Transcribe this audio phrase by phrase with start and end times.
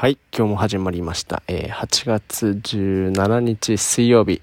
[0.00, 1.42] はい、今日も始まりました。
[1.48, 4.42] えー8月17日水曜日、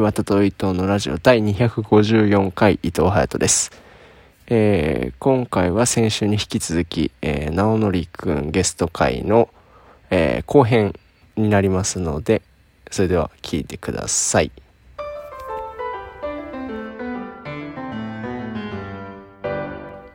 [0.00, 3.70] 岩田と伊藤のラジオ第254回伊藤隼人です。
[4.48, 9.48] えー今回は先週に引き続き、えー、直則くんゲスト会の、
[10.10, 10.92] えー後編
[11.36, 12.42] になりますので、
[12.90, 14.50] それでは聞いてください。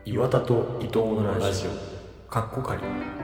[0.04, 3.21] 岩田と伊藤のラジオ、かっこかり。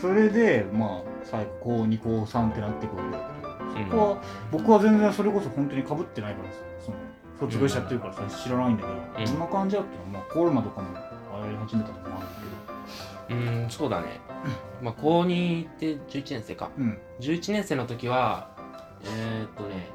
[0.00, 6.96] それでまあ最高2高3ってなってくるんだけどそこは、僕は全然それこそ本当にかぶってないからさその
[7.38, 9.38] 卒業しちゃってるからさ、知らないんだけど、うん。
[9.38, 12.22] な感じだったのまあコロナとかも流行り始めたとかもあ
[13.28, 14.20] るんだうんそうだね。
[14.82, 16.70] まあ高2って11年生か。
[16.76, 16.98] けどうん。
[17.20, 18.50] 11年生の時は
[19.04, 19.88] えー、っとね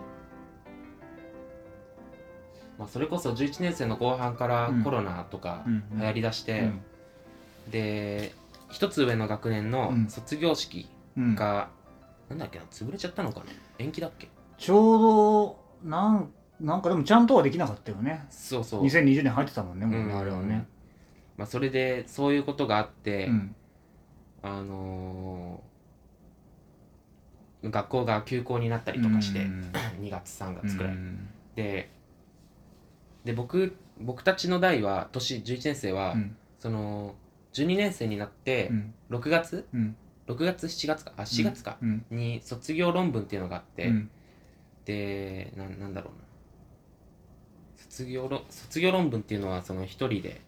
[2.78, 4.84] まあそれこそ11年生の後半からうん。
[4.84, 5.84] コロナとかうん。
[6.00, 6.82] 流行りだして、うん。
[7.72, 8.34] で
[8.74, 10.10] 一つ上の学年のうん。
[10.10, 11.36] 卒業式うん。
[11.36, 11.70] が、
[12.30, 13.46] なんだっけな潰れちゃったのかな？
[13.78, 14.30] 延期だっけ？
[14.58, 18.26] ちょうどなんなんかでもちゃんとはできなかったよね。
[18.30, 18.84] そうそう。
[18.84, 20.66] 2020年入ってたもんねもうあれはね。
[21.38, 23.56] まあ、それでそういうことがあって、うん。
[24.42, 25.74] あのー
[27.70, 29.72] 学校が休校になったりとかして、うん。
[30.02, 31.30] 2月3月くらい、うん。
[31.56, 31.90] で
[33.24, 36.36] で僕僕たちの代は年11年生は、うん。
[36.60, 37.16] その
[37.54, 38.94] 12年生になってうん。
[39.12, 39.96] 6月うん。
[40.28, 41.14] 6月7月か？
[41.18, 42.06] あ4月か、うん。
[42.10, 44.10] に卒業論文っていうのがあって、うん。
[44.86, 46.24] でななんだろうな。
[47.78, 50.42] 卒業論卒業論文っていうのはその一人で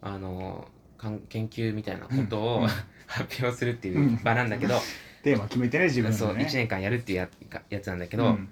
[0.00, 2.68] あのかん研究みたいなことうをん。
[3.06, 4.78] 発表するっていう場なんだけど、
[5.24, 7.28] テーマ決めてね自分そうのね1年間やるっていうや
[7.68, 8.48] やつなんだけど、うん。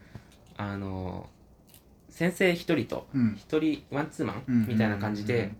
[0.57, 1.31] あの
[2.11, 3.35] 先生一人とうん。
[3.37, 4.65] 一人ワンツーマうん。
[4.65, 5.53] ンみたいな感じで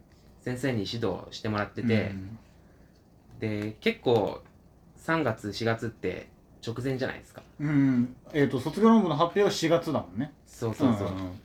[0.49, 2.39] 先生に指導してもらってて、うん。
[3.39, 4.41] で結構
[5.05, 6.29] 3月4月って
[6.67, 7.43] 直前じゃないですか。
[7.61, 8.17] うん。
[8.33, 10.33] えっと卒業論文の発表は4月だもんね。
[10.47, 11.41] そうそうそう、んん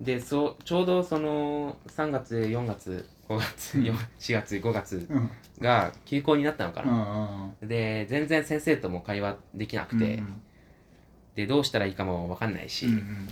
[0.00, 3.84] でそうちょうどその3月4月5月、うん。
[3.84, 5.30] 4 4月5月うん。
[5.60, 7.68] が休校になったのかうんうな、ん。
[7.68, 10.42] で全然先生とも会話できなくて、うん
[11.34, 13.28] でどうしたらいいかも分かんないし、うんうん。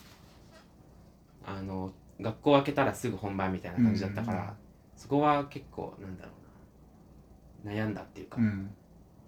[1.47, 1.91] あの
[2.21, 4.64] 学校開けたらすぐ本番みたいな感じだったから、うん
[4.97, 6.31] そこは結構なんだろ
[7.65, 7.72] うな。
[7.72, 8.71] 悩んだっていうか、うん。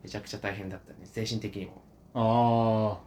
[0.03, 1.01] めちゃくちゃ大変だったね。
[1.05, 1.83] 精神的にも。
[2.15, 3.01] ああ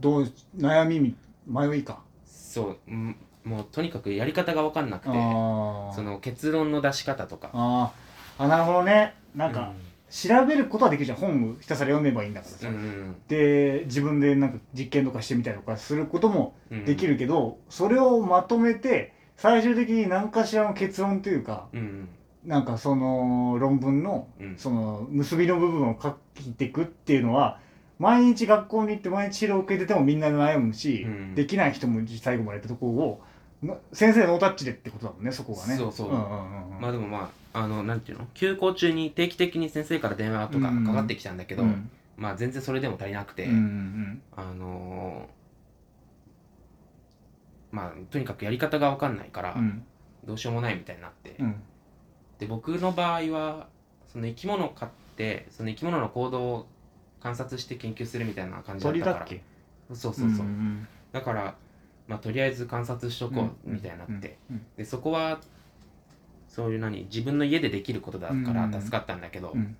[0.00, 1.16] どう悩みみ
[1.46, 2.02] 迷いか。
[2.24, 2.78] そう。
[2.88, 7.50] うんもうとにかくやり方が分かんなくてあその結論の出し方とか。
[7.52, 8.44] あー。
[8.44, 9.14] あなるほどね。
[9.34, 9.72] なんか、
[10.10, 11.18] 調べることはできるじゃん。
[11.18, 13.16] 本をひたすら読めばいいんだからさ、うんうん。
[13.28, 16.84] で自分でなんか実験とかしてみたりとかすることもうん。
[16.84, 22.08] できるけど、それをまとめて最終的に何かしらの結論というかうんうん。
[22.44, 24.56] なんかその論文のうん。
[24.56, 27.58] その結びの部分を書いていくっていうのは
[27.98, 31.34] 毎日学校に行って毎日指導を受けててもみんな悩むし、うん。
[31.34, 33.22] できない人も最後までやったところを
[33.62, 35.76] な先生ノータッチでってことだもんねそこがね。
[35.76, 36.08] そうそう。
[36.08, 36.80] うんうんうんうん。
[36.80, 38.26] まあでもまああのなんていうの？
[38.34, 41.90] 休校中に定期的に先生から電話とかかかってきたんだけど、うん。
[42.16, 44.22] まあ全然それでも足りなくて、うんうん。
[44.36, 45.43] あのー
[47.74, 49.82] まあとにかくやり方が分かんないから、うん。
[50.24, 51.62] どうしようもないみたいになって、うん。
[52.38, 53.66] で僕の場合は
[54.10, 56.66] その生き物を飼ってその生き物の行動を
[57.20, 59.14] 観察して研究するみたいな感じだったから。
[59.14, 59.42] 鳥だっけ？
[59.94, 61.54] そうそうそう、んだから、
[62.06, 65.40] まあ、とりあえず観察しとこうみたいになって、うんでそこは
[66.48, 68.72] そういう何自分の家でできることだからうん。
[68.72, 69.76] 助かったんだけど、うん。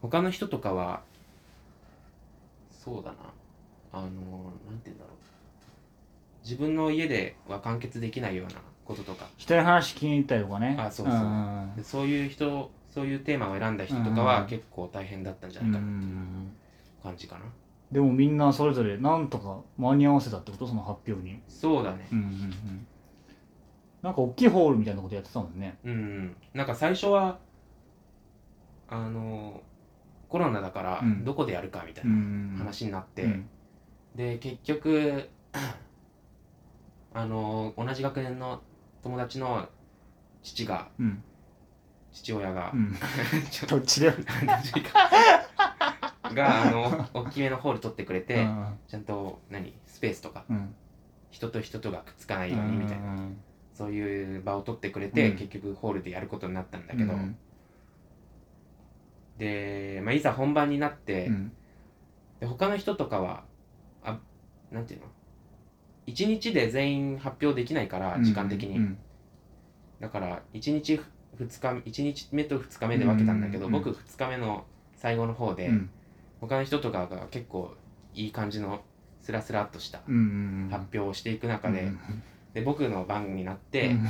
[0.00, 1.02] 他の人とかは
[2.70, 3.16] そうだな。
[3.92, 4.20] あのなんて
[4.86, 5.16] 言うんだろう
[6.48, 8.54] 自分の家では完結できないような
[8.86, 9.26] こととか。
[9.36, 10.76] 人の話聞きに行ったりとかね。
[10.78, 11.16] あそうそう。
[11.16, 11.72] ん。
[11.76, 14.46] でそういう人そういうテーマを選んだ人とかはうん。
[14.46, 16.52] 結構大変だったんじゃうないかなっていうん。
[17.02, 17.42] 感じかな、
[17.92, 20.66] でもみんなそれぞれなんとか間に合わせたってこと？
[20.66, 21.38] その発表に。
[21.48, 22.08] そうだね。
[22.10, 22.86] うんうんうん。
[24.00, 25.76] なんか大きいホールみたいなことやってたもんね。
[25.84, 27.38] うんなんか最初は
[28.88, 29.60] あの
[30.30, 31.24] コロナだからうん。
[31.26, 33.48] どこでやるかみたいうんな話になって、うん。
[34.16, 35.28] で結局
[37.12, 38.62] あの同じ学年の
[39.02, 39.68] 友達の
[40.42, 41.22] 父がうん。
[42.10, 42.96] 父親が、うん。
[43.50, 44.16] ちょっどっちでも。
[44.16, 44.22] と
[46.34, 48.46] があの大きめのホール取ってくれて、
[48.88, 49.74] ちゃんと何？
[49.86, 50.44] スペースとか。
[50.48, 50.74] うん。
[51.30, 53.36] 人と人とがくっつかないようにみたいな、うん。
[53.74, 55.36] そういう場を取ってくれて、うん。
[55.36, 57.36] 結局ホールでやることになったんだけど、うん。
[59.36, 61.52] で、まあ、いざ本番になって、うん。
[62.40, 63.44] で他の人とかは
[64.02, 64.18] あ
[64.72, 65.06] なんていうの？
[66.08, 68.98] 一日で全員発表できないから時間的に、うん。
[70.00, 71.00] だから1日
[71.38, 73.74] 2日1日目と2日目で分けたんだけど、うん。
[73.74, 74.64] うんうん僕2日目の
[74.96, 75.90] 最後の方で、うん。
[76.40, 77.74] 他の人とかが結構
[78.14, 78.80] いい感じの
[79.20, 81.98] スラスラっとしたうんうん発表をしていく中で,、うん
[82.54, 84.08] で僕の番になって、うん。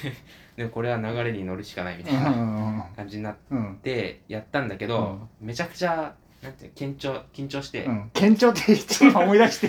[0.56, 2.92] でこれは流れに乗るしかないみたいうんうなん。
[2.96, 3.78] 感じになっうん。
[3.82, 8.10] てやったんだけど、めちゃくちゃなんて緊張緊張して、うん。
[8.14, 8.72] 緊張って
[9.06, 9.68] 今思い出して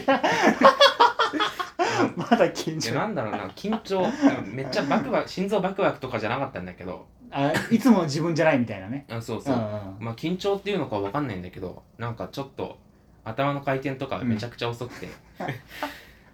[2.15, 3.47] まだ緊いや張なんだろうな。
[3.50, 4.06] 緊張。
[4.45, 7.06] めっちゃバクバク心臓バクバクとかじゃなかったんだけど。
[7.31, 9.06] あいつもの自分じゃないみたいなね。
[9.12, 9.62] あそうそう、うん
[10.06, 12.77] まあ緊張っていうのかわかんないんだけどなんかちょっと
[13.25, 15.09] 頭の回転とかめちゃくちゃ遅くて、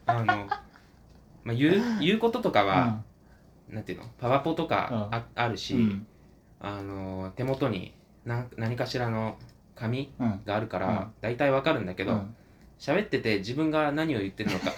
[0.05, 3.01] あの、まあ、言う言うこととかは、
[3.69, 4.05] なんていうの？
[4.19, 6.07] パワポとかあ,、あるし、うん。
[6.59, 7.93] あの手元に
[8.25, 9.37] 何何かしらの
[9.75, 10.41] 紙うん。
[10.45, 10.83] があるかうん。
[10.83, 12.35] ら大体わかるんだけどうん
[12.81, 14.71] 喋、ってて自分が何を言ってるのか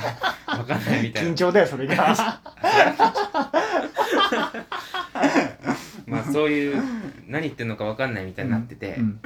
[0.58, 1.30] わかんないみたいな。
[1.32, 1.96] 緊張だよそれが。
[6.06, 6.84] まあそういう
[7.28, 9.20] 何言ってるのかわかんないみたいになってて、うん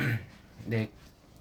[0.68, 0.90] で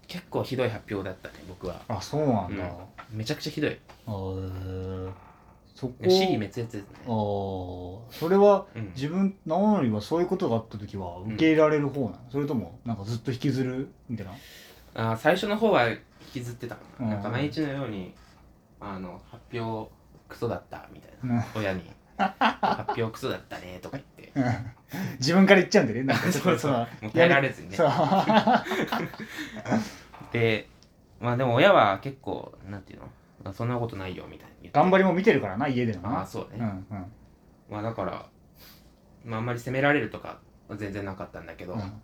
[0.08, 1.82] 結構ひどい発表だったね僕は。
[1.88, 2.64] あそうなんだ。
[3.10, 3.76] めちゃくちゃひどい。
[4.06, 5.94] そこ。
[6.08, 6.84] 死に滅裂ですね。
[7.06, 8.92] あーそれはうん。
[8.94, 14.32] 自分直則はそういうことがあった時は受け入れられる方なの、それともなんかずっと引きずるみたいな？
[14.94, 15.98] あー最初の方は引
[16.40, 17.10] きずってたかな,、うん。
[17.12, 18.14] なんか毎日のように
[18.80, 19.90] あの発表
[20.28, 21.44] クソだったみたいな、うん。
[21.62, 21.90] 親に。
[22.18, 24.32] 発表クソだったねとか言って。
[24.34, 24.44] うん。
[25.18, 26.50] 自分から言っちゃうんだよねなんかちょっと。
[26.50, 26.72] そうそう。
[26.72, 27.76] のもう耐えられずにね。
[30.32, 30.68] で
[31.20, 33.08] まあでも親は結構なんていうの？
[33.44, 36.18] あそんなことないよみたいに頑張りも見てるからな家でのな。
[36.18, 37.12] ああそうね、うんうん。
[37.70, 38.26] まあだから、
[39.24, 40.38] まあ、あんまり責められるとか
[40.68, 42.02] は全然なかったんだけど、うん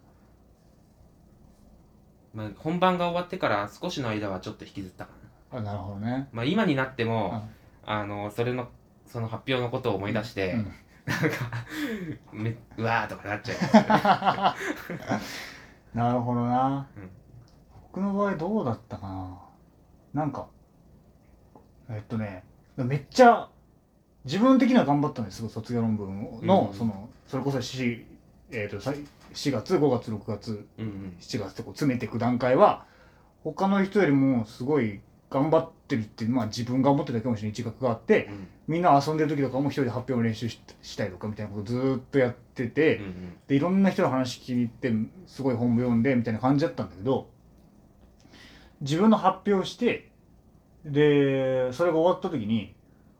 [2.34, 5.10] まあ、本番が終わってから少しの間はちょっと引きずったか
[5.52, 6.28] な、あなるほどね。
[6.32, 7.62] まあ、今になっても、うん。
[7.84, 8.68] あのそれの
[9.06, 10.72] その発表のことを思い出して、うん。
[11.06, 11.28] なんか
[12.32, 14.54] めうわーとかなっちゃ
[15.94, 15.96] う。
[15.98, 17.10] なるほどな、うん。
[17.92, 19.38] 僕の場合どうだったかな。
[20.14, 20.46] なんか
[21.90, 22.44] えっとね
[22.76, 23.48] めっちゃ
[24.24, 26.78] 自分的には頑張ったんですすごい卒業論文の、うん。
[26.78, 28.04] そのそれこそ 4,、
[28.52, 28.92] えっとさ
[29.34, 31.16] 4月5月6月うんうん。
[31.20, 32.84] 7月ってこう詰めていく段階は
[33.42, 35.00] 他の人よりもすごい
[35.30, 38.46] 頑張ってるってまあ自分が思ってたかもしれない自覚があってうん。
[38.68, 43.36] みんな遊んでる時とかも一人で発表の練習ししたりとかみたいなことをずーっとやってて、うんうん。
[43.48, 44.92] でいろんな人の話聞きに行って
[45.26, 47.30] すごい本も読んでみたいな感じだったんだけど
[48.80, 50.10] 自分の発表して
[50.84, 52.74] でそれが終わった時に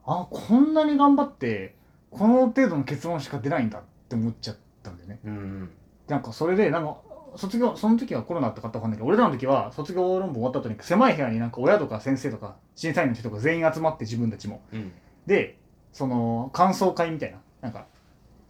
[0.04, 1.76] あこんなに頑張って
[2.10, 5.18] この程度の結論しか出ないんだって思っちゃったんだよね。
[5.24, 5.70] うんうん。
[6.08, 6.96] なんかそれでなんか
[7.36, 14.62] 卒業その時はコロナあったかったかんないけど俺らの時は卒業論文終わった後に狭い部屋になんか親とか先生とか審査員の人とか全員集まって自分たちも。
[14.72, 14.92] うん。
[15.26, 15.58] で
[15.92, 17.86] その感想会みたいななんか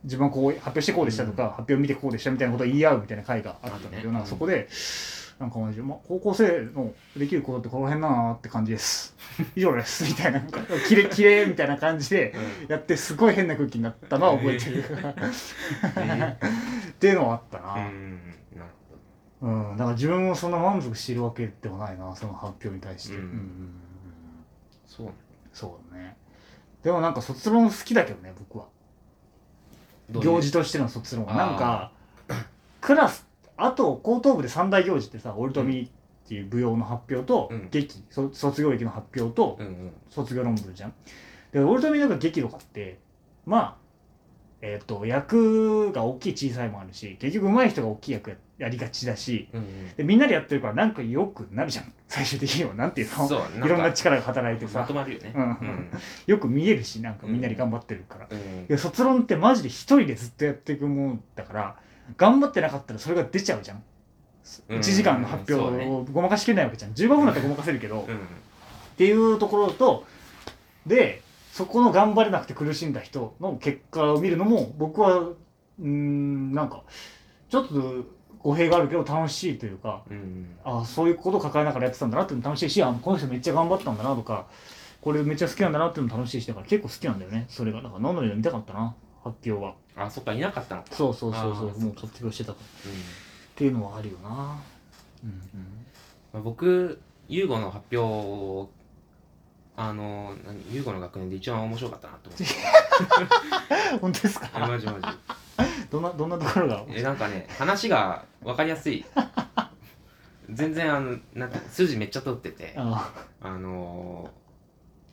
[0.04, 4.68] 自分はこう発表してこうでしたとか、発表見てこうでしたみたいなことを言い合うみたいな会があったんだけど、なそこで、
[5.42, 9.16] なんかマジで、まあ、高校生のできることってこの辺だなって感じです。
[9.56, 10.04] 以上です。
[10.04, 10.40] みたいな。
[10.86, 12.32] キレキレみたいな感じで
[12.68, 14.86] やってすごい変な空気になったのは覚えてる、っ
[16.94, 17.90] ていうのはあったな、
[19.40, 23.20] うんだから自分もそんな満足しているわけではないなその発表に対して、う
[24.86, 25.08] そう。
[25.52, 26.16] そうだね。
[26.84, 28.66] でもなんか卒論好きだけどね僕は。
[30.08, 31.34] 行事としての卒論は。
[31.34, 31.90] なんか
[32.80, 37.68] クラスあと高等部で三大行事ってさオルトミっていう舞踊の発表と、うん。
[37.70, 39.92] 劇そ卒業劇の発表とうんうん。
[40.08, 40.94] 卒業論文じゃん。
[41.52, 42.98] でオルトミとか劇とかって
[43.44, 43.76] まあ
[44.64, 49.94] えっ、と役が大きい小さいもあるし結局上手い人が大きい役ややりがちだしうんうん。
[49.96, 51.92] でみんなでやってるからなんかよくなるじゃん。
[52.06, 52.74] 最終的には。
[52.74, 53.26] なんていうの？
[53.26, 54.80] そういろんなか力が働いてさ。
[54.80, 55.32] まとまるよね。
[55.34, 55.90] うんうん。
[56.26, 58.28] よく見えるしなんかみんなで頑張ってるから、
[58.70, 58.78] うん。
[58.78, 61.76] 卒論ってマジで一人でずっとやっていくものだから
[62.16, 63.82] 頑張ってなかったらそれが出ちゃうじゃん、
[64.68, 64.78] うん。
[64.78, 66.92] 1時間の発表をごまかしきれないわけじゃん。
[66.92, 68.18] 15分だったらごまかせるけど、っうん。
[68.96, 70.04] ていうところと
[70.86, 76.82] でそこの頑張れなくて苦しんだ人の結果を見るのも僕はうーんなんか
[77.48, 78.04] ちょっと
[78.38, 80.56] 語弊があるけど楽しいというかうん。
[80.64, 84.46] あそういうことを抱えながらやってたんだなっていうのも楽しいしあこの人めっちゃ頑張ったんだなとか
[85.00, 87.46] これめっちゃ好きなんだなっていうのも楽しいしだから結構好きなんだよね。
[87.48, 90.88] それがだから何のよう見たかったな発表はあそっかいなかったのか。
[90.92, 92.90] そうそうそうそうあーもう卒業してたから。
[92.90, 94.56] うんっていうのはあるよな。
[95.22, 95.40] うん
[96.32, 98.70] まあ僕優吾の発表を
[99.76, 102.44] あの何優吾の学年で一番面白かったなと思って。
[103.92, 105.00] う ん本当ですえかマジマジ。
[105.90, 106.84] どんなどんなところが？
[106.88, 109.04] えなんかね話が分かりやすい。
[110.50, 112.74] 全然あのなんて筋めっちゃ通ってて。
[112.76, 114.30] ああの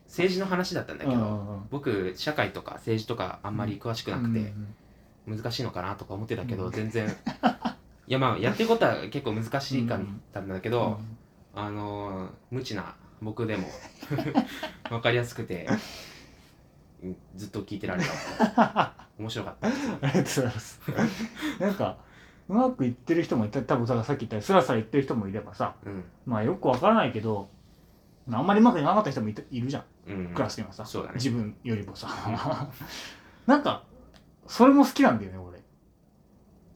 [0.09, 4.75] 政治の話だったんだけど、うん僕社会とか政治とかあんまり詳しくなくて、うん
[5.27, 6.71] 難しいのかなとか思ってたけど、うん。
[6.71, 7.07] 全然。
[8.07, 9.99] いやまあやってることは結構難しいかっ
[10.33, 10.99] たんだけど、
[11.53, 13.67] あのー無知な僕でも
[14.89, 15.67] 分かりやすくて
[17.03, 18.03] うんずっと聞いてられ
[18.55, 18.93] た。
[19.19, 20.81] 面白かったありがとうございます。
[21.59, 21.97] なんか
[22.47, 26.03] うまくいってる人もいた多分さっき言ったようにスラスラ言ってる人もいればさうん。
[26.25, 27.49] まあよくわからないけど
[28.37, 29.83] あんまりうまくいかなかった人もいたいるじゃん。
[30.07, 31.15] うんクラスにはさ、そうだね。
[31.15, 32.07] 自分よりもさ。
[33.45, 33.83] なんか
[34.47, 35.61] それも好きなんだよね俺。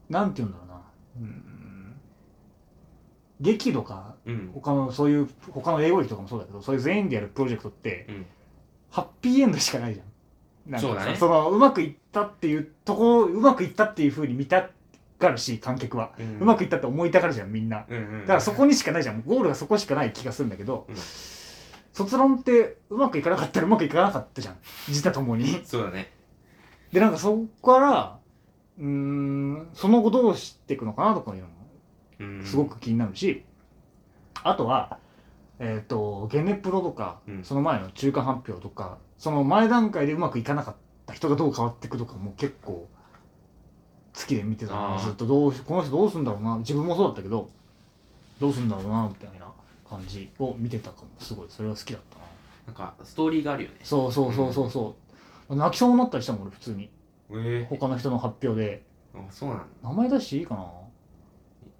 [0.09, 0.81] なんて言うんだろうな。
[1.21, 1.95] うん。
[3.41, 4.51] 劇とかうん。
[4.53, 8.25] 他のそういう他の英語劇とかもそうだけどそういう全員でやるプロジェクトってうん。
[8.91, 10.71] ハッピーエンドしかないじゃん。
[10.71, 11.15] なんかそうだね。
[11.15, 14.69] そのうまくいったっていうとこうまくいったっていうふうに見た
[15.19, 17.85] がるし観客は、ううんまくいったって思いたがるじゃんみんな。
[17.89, 19.23] うんうんだからそこにしかないじゃん。
[19.25, 20.95] ゴールがそこしかない気がするんだけど、うん
[21.93, 24.57] 卒論ってうまくいかなかったらうまくいかなかったじゃん。
[24.87, 25.61] 自他ともに。
[25.63, 26.11] そうだね。
[26.91, 28.19] でなんかそこから
[28.79, 31.53] うーんその後どうしていくのかなとかいうのも
[32.19, 32.43] うん。
[32.43, 33.45] すごく気になるし、
[34.43, 34.97] あとは
[35.59, 37.43] えっ、とゲネプロとか、うん。
[37.43, 42.87] その前の中間発表とかその前段階でうまくいかなかった人がどう変わっていくとかも結構
[44.15, 46.57] 好きで見てたずっとどうしこの人どうすんだろうな。
[46.57, 47.49] 自分もそうだったけど
[48.39, 49.45] どうすんだろうなみたいな
[49.97, 51.45] 感じを見てたかもすごい。
[51.49, 52.25] それは好きだったな。
[52.67, 53.77] なんかストーリーがあるよね。
[53.83, 54.95] そうそうそうそうそ
[55.49, 55.55] う。
[55.55, 56.89] 泣きそうになったりしたもん俺普通に。
[57.31, 58.83] え他の人の発表で。
[59.15, 59.65] あそうなんだ。
[59.83, 60.65] 名前出していいかな？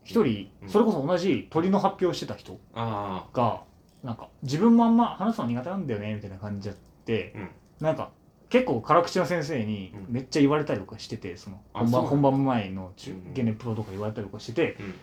[0.04, 0.70] 一人うん。
[0.70, 3.64] それこそ同じ鳥の発表してた人あが
[4.04, 7.50] なんか自分もあんま話すの苦手なんだよねみたいな感じやってあうん。
[7.80, 8.12] なんか
[8.50, 10.14] 結構辛口の先生にうん。
[10.14, 13.34] めっちゃ言われたりとかしててその本番本番前の中うん。
[13.34, 14.78] ゲネプロとか言われたりとかしてて。
[14.80, 14.96] うん。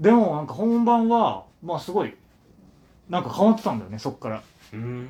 [0.00, 2.14] でもなんか本番はまあすごい
[3.08, 4.42] なんか変わってたんだよねそっから。
[4.72, 5.06] うん。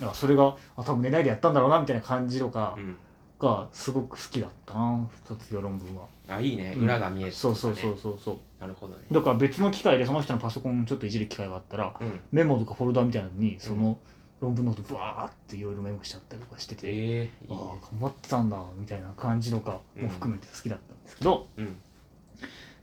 [0.00, 2.96] だからそれがあ多分狙いでやったんだろうなみたいな感じとかうん。
[3.38, 6.74] がすごく好きだったな卒業論文は、あいいね。
[6.76, 6.84] うん。
[6.84, 8.38] 裏が見えるそうそうそうそうそう。
[8.60, 9.02] なるほどね。
[9.10, 12.20] だから別の機会でその人のパソコンちょっといじる機会があったらうん。
[12.30, 13.98] メモとかフォルダみたいなのにその
[14.40, 21.76] 論文のことブワーっていろいろメモしちゃったりとかしてて、ええいいああね頑張ってたんだみたいな感じとかも含めて好きだったんですけど、うん。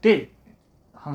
[0.00, 0.39] では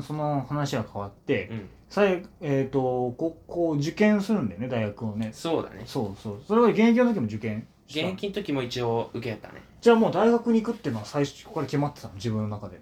[0.02, 1.68] その話が変わって、うん。
[1.88, 5.30] さいえっ、と高校受験するんだよね大学をね。
[5.32, 5.82] そうだね。
[5.86, 6.42] そうそう。
[6.46, 9.62] それは現役の時も受験現役の時も一応受けたね。
[9.80, 12.14] じゃあもう大学に行くっていうのは最初から決まってたの？
[12.14, 12.80] 自分の中で。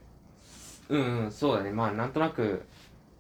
[0.88, 1.70] うんうんそうだね。
[1.70, 2.64] まあなんとなく、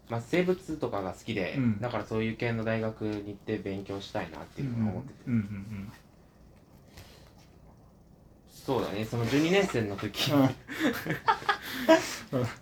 [0.08, 1.80] まあ、生物とかが好きで、うん。
[1.80, 5.92] だからそういう系の大学に行って勉強したいなっていうのを思ってて、うんうん
[8.64, 9.04] そうだね。
[9.04, 10.32] その12年生の時。
[10.32, 10.40] うん。
[10.40, 10.48] うん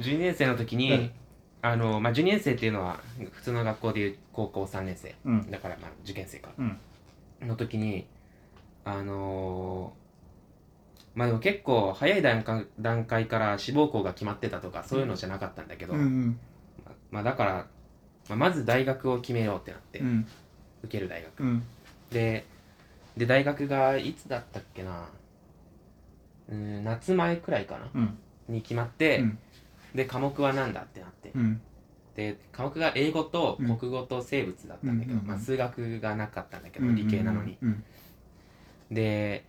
[0.01, 1.11] 12年生の時に、うん。
[1.63, 2.99] あのまあ、12年生っていうのは
[3.33, 5.15] 普通の学校でいう高校3年生。
[5.25, 5.51] うん。
[5.51, 6.51] だからまあ受験生か。
[6.59, 6.79] うん。
[7.47, 8.07] の時に
[8.85, 10.03] あのー
[11.15, 16.39] まあでも結構早い段階段階から志望校が決まってたとかそういうのじゃなかったんだけど、うんうん。
[16.85, 17.53] ままあ、だから、
[18.31, 20.27] まあ、まず大学を決めようってなって、うん。
[20.83, 21.41] 受ける大学。
[21.43, 21.63] うん。
[22.11, 22.45] で
[23.17, 25.07] で大学がいつだったっけな？
[26.53, 27.89] うん夏前くらいかな？
[27.95, 28.19] うん。
[28.49, 29.39] に決まって、うん。
[29.95, 31.61] で科目は何だってなって、うん。
[32.15, 37.85] で科目が英語とうん国語と生物だったんだけど、うんうんうんまあ、数学がなかったんだけど、理系なのに、うん。
[38.91, 39.45] で、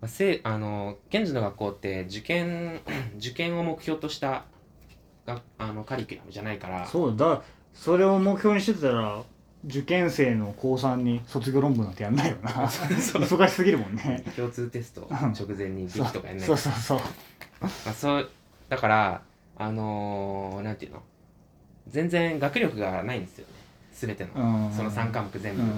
[0.00, 2.80] まあ、せあの賢治の学校って受験
[3.18, 4.44] 受験を目標とした
[5.26, 6.86] があのカリキュラムじゃないから。
[6.86, 7.42] そうだ。
[7.74, 9.22] それを目標にしてたら
[9.66, 12.50] 受験生の高3に卒業論文なんてやんないよな。
[12.50, 14.24] 忙しすぎるもんね。
[14.36, 15.16] 共通テストうん。
[15.32, 16.46] 直前に劇とかやんない。
[16.46, 16.56] そう。
[16.56, 16.98] そうそう
[17.60, 18.30] まあ、そう
[18.68, 19.22] だから
[19.56, 21.02] あのーなんていうの？
[21.88, 23.54] 全然学力がないんですよね。
[23.92, 24.72] 全ての、うん。
[24.72, 25.68] その3科目全部、うん。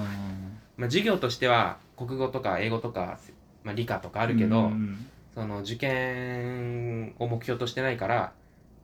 [0.76, 3.18] まあ、授業としては国語とか英語とか、
[3.64, 5.06] まあ、理科とかあるけど、うん。
[5.34, 8.32] その受験を目標としてないから、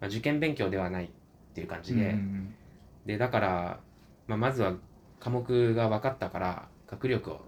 [0.01, 1.09] まあ、受験勉強ではないっ
[1.55, 2.55] ていう感じで、うん。
[3.05, 3.81] でだから、
[4.27, 4.75] まあ、まずは
[5.21, 7.41] 科目が分かったから学力を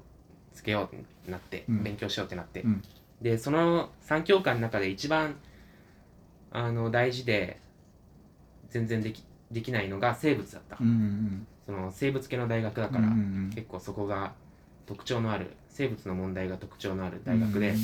[0.53, 1.83] つけようってなって、うん。
[1.83, 2.83] 勉強しようってなって、うん。
[3.23, 5.37] でその3教科の中で一番
[6.51, 7.61] あの大事で
[8.71, 13.13] 全然できできないのが生物だった、うんうんその生物系の大学だだから、
[13.55, 14.33] 結構そこが
[14.87, 17.75] 特徴のある生物の問題が特徴のある大学で、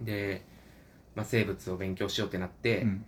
[0.00, 0.42] で、
[1.14, 3.04] まあ、生物を勉強しようってなって、うん。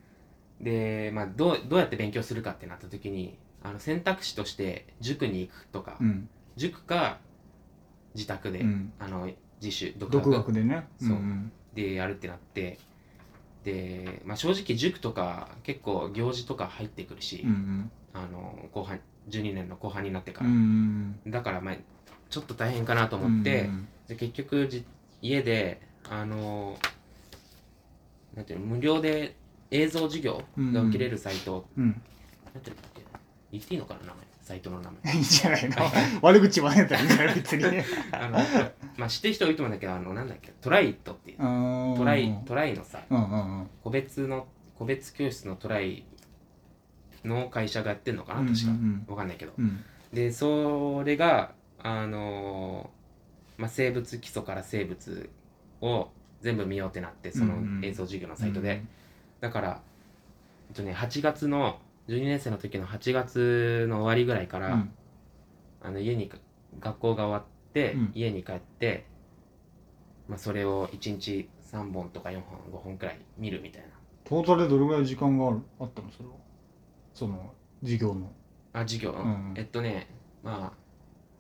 [0.61, 6.29] で、まあ、どうどうやって勉強するかってなった時にあの選択肢として塾に行くとか、うん。
[6.57, 7.19] 塾か
[8.15, 8.93] 自宅で、うん。
[8.99, 10.87] あの自主独独学学でね。
[11.01, 11.11] そう。
[11.11, 12.79] んでやるってなって
[13.65, 21.77] で、まあ、正直塾とか結構行事とか入ってくるし、うんあの後半12年の後半になってかうら、んだからまあ
[22.31, 24.85] ちょっと大変かなと思って、うんで結局じ
[25.21, 26.79] 家であの
[28.35, 29.37] なんていうの無料で
[29.71, 32.01] 映像授業が受けれるサイト、うん
[32.55, 32.77] なんていう
[33.53, 35.13] 言っていいのかな名前サイトの名前。
[35.15, 35.77] いいんじゃないの？
[36.23, 37.65] 悪口言わねえんだらいいんじゃない別に。
[38.13, 38.39] あの
[38.97, 41.37] まあ知ってる人多いと思うんだけどあのなんだっけトライトっていう。
[41.39, 43.71] トトライトライのさうんうんうん。
[43.83, 44.47] 個別の
[44.79, 46.05] 個別教室のトライ
[47.25, 49.53] の会社がやってんのかな確か、うんわかんないけど。
[49.59, 49.85] うん。
[50.13, 51.53] でそれが
[51.83, 55.29] あのーまあ、生物基礎から生物
[55.81, 57.85] を全部見ようってなってそのうんうん。
[57.85, 58.83] 映像授業のサイトで、
[59.41, 59.81] だから、
[60.71, 64.91] えっとね、8月の12年生の時の8月の終わりぐらいから、うん。
[65.81, 66.31] あの家に
[66.81, 68.13] 学校が終わって、うん。
[68.15, 69.07] 家に帰って、
[70.27, 73.89] まあ、それを1日3本とか4本5本くらい見るみたいな。
[74.25, 76.11] トータルでどれぐらい時間があるあったの？
[76.11, 76.35] それは。
[77.15, 78.33] その授業の。
[78.73, 80.09] あ授業、んえっとね
[80.43, 80.79] まあ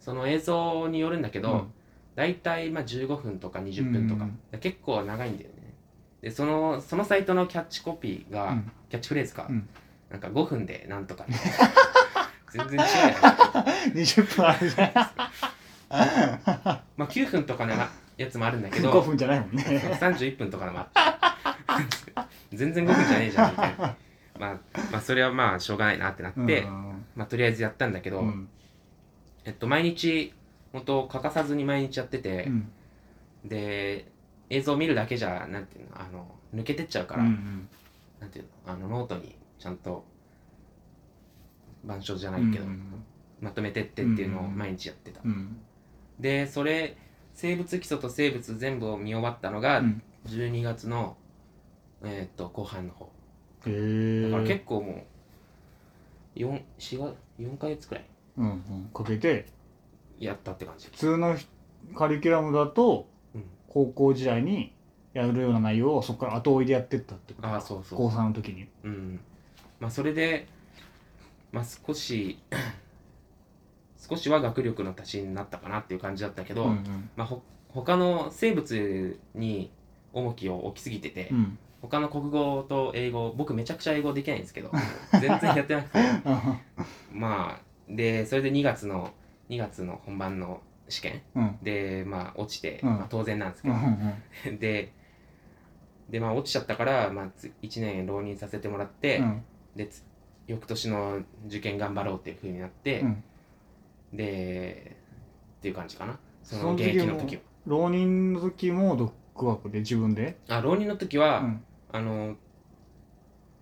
[0.00, 1.72] その映像によるんだけど、うん。
[2.14, 5.74] 大体まあ15分とか20分とか、うん結構長いんだよね。
[6.20, 8.72] でそのそのサイトのキャッチコピーが、うん。
[8.90, 9.68] キャッチフレーズか、うん
[10.10, 13.64] なんか5分でなんとかみたいな全然違うよ。
[13.64, 14.92] ね20分あるじゃん。
[16.96, 17.74] まあ9分とかの
[18.16, 19.62] やつもあるんだけど5分じゃないもんね。
[20.00, 21.80] 31分とかでもあっ
[22.50, 23.96] て全然5分じゃねえじゃんみたいな、
[24.38, 24.58] まあ、
[24.92, 28.48] まあそれはまあしょうがないなってなって、うんまあとりあえずやったんだけど、うん。
[29.44, 30.32] えっと毎日
[30.72, 32.70] 本当欠かさずに毎日やってて、うん。
[33.44, 34.10] で
[34.50, 37.68] 映像を見るだけじゃなんていうのあの抜けてっちゃうから、うん。
[38.20, 40.04] なんていうのあのノートにちゃんと
[41.84, 43.04] 板書じゃないけど、うん。
[43.40, 44.56] まとめてってっていうのをうん。
[44.56, 45.58] 毎日やってた、うん。
[46.18, 46.96] でそれ
[47.34, 50.02] 生物基礎と生物全部を見終わったのがうん。
[50.26, 51.16] 12月の、
[52.02, 53.06] えーっと後半の方。
[53.66, 55.06] へえだから結構も
[56.36, 58.04] う 4, 4, が4ヶ月くらい
[58.36, 58.90] うんうん。
[58.92, 59.46] かけて？
[60.18, 60.86] やったって感じ。
[60.86, 61.36] 普通の
[61.96, 63.44] カリキュラムだとうん。
[63.68, 64.74] 高校時代に
[65.14, 67.48] やるような内容をそこから後追いでやってったってこと？
[67.48, 67.98] ああそうそう。
[67.98, 68.68] 高3の時に。
[68.84, 69.20] うん
[69.80, 70.46] まあそれで
[71.52, 72.38] まあ少し
[74.08, 79.70] 少しは学力の足しになったかなっていう感じだったけど、うんまあ、ほ他の生物に
[80.12, 81.58] 重きを置きすぎてて、うん。
[81.80, 84.72] 他の国語と英語僕めちゃくちゃ英語できないんですけど
[85.20, 85.98] 全然やってなくて。
[87.12, 89.12] まあでそれで2月の
[89.48, 91.42] 2月の本番の試験うん。
[91.42, 92.90] うんでまあ落ちて、うん。
[92.90, 94.92] まあ、当然なんですけうど、んで
[96.08, 99.44] でまあ落ちちゃったから、まあ、つ1年浪人させてもらって、うん
[99.78, 100.04] でつ
[100.48, 103.24] 翌年の受験頑張ろうっていう風になって、うん。
[104.12, 104.96] で
[105.58, 106.18] っていう感じかな。
[106.42, 109.12] そその現役の時は浪人の時も独
[109.46, 110.38] 学で自分で？
[110.48, 111.64] あ浪人の時は、うん。
[111.92, 112.34] あの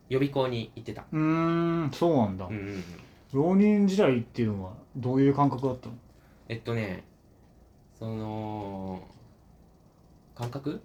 [0.09, 1.05] 予備校に行ってた。
[1.13, 2.47] うーんそうなんだ。
[2.47, 2.85] うんうんうん。
[3.33, 5.95] 浪人時代っていうのはどういう感覚だったの？
[6.49, 7.05] えっとね
[7.99, 9.03] その
[10.35, 10.81] 感覚？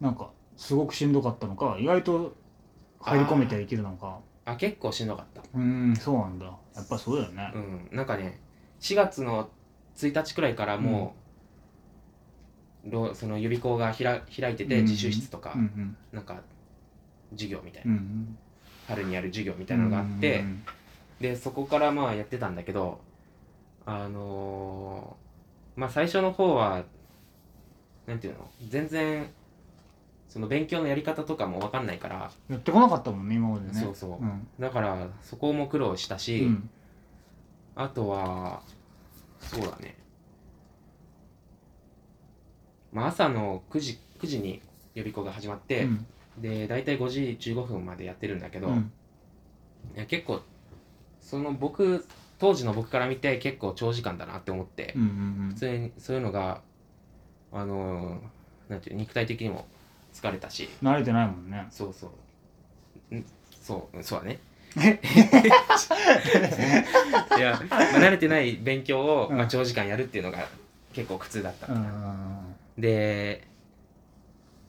[0.00, 2.34] なんかすごくしんどかったのか意外と
[3.00, 5.40] 入り込めてはいけるのかあ結構しんどかった。
[5.40, 5.60] うー
[5.92, 6.46] んそうなんだ。
[6.46, 7.52] やっぱそうだよね。
[7.54, 7.88] うん。
[7.96, 8.38] なんかね
[8.80, 9.48] 4月の
[9.96, 11.14] 1日くらいからも
[12.86, 15.96] う、ろその予備校がひら開いててうん自習室とか、うんうん。
[16.12, 16.42] なんか
[17.32, 18.36] 授業みたいな、うん
[18.86, 20.62] 春にやる授業みたいなのがあって、うん。
[21.20, 23.00] でそこからまあやってたんだけど
[23.86, 26.84] あのーまあ最初の方は
[28.06, 28.50] なんていうの？
[28.68, 29.26] 全然
[30.34, 33.72] その勉強のやり方とかも分かんないから、やってこなかったもんね今までね。
[33.72, 34.48] そうそう、うん。
[34.58, 36.70] だからそこも苦労したし、うん。
[37.76, 38.62] あとは
[39.38, 39.94] そうだね。
[42.92, 44.60] まあ朝の9時 ,9 時に
[44.96, 46.06] 予備校が始まって、うん。
[46.38, 48.90] で大体5時15分までやってるんだけど、うん。
[49.94, 50.40] いや結構
[51.20, 52.04] その僕
[52.40, 55.04] 当時の僕から見て結構長時間だなって思って、うんう
[55.44, 55.48] ん。
[55.50, 56.60] 普通にそういうのが
[57.52, 58.18] あのー
[58.68, 59.66] なんていう肉体的にも
[60.14, 60.70] 疲れたし。
[60.82, 61.66] うん慣れてないもんね。
[61.70, 62.10] そうそ
[63.10, 63.14] う。
[63.14, 63.24] ん？
[63.60, 64.38] そうそうだね。
[67.36, 70.48] いや、まあ、慣れてない勉強を、まあ、うん長時間やるっていうのが
[70.92, 71.68] 結構苦痛だった、
[72.76, 73.46] で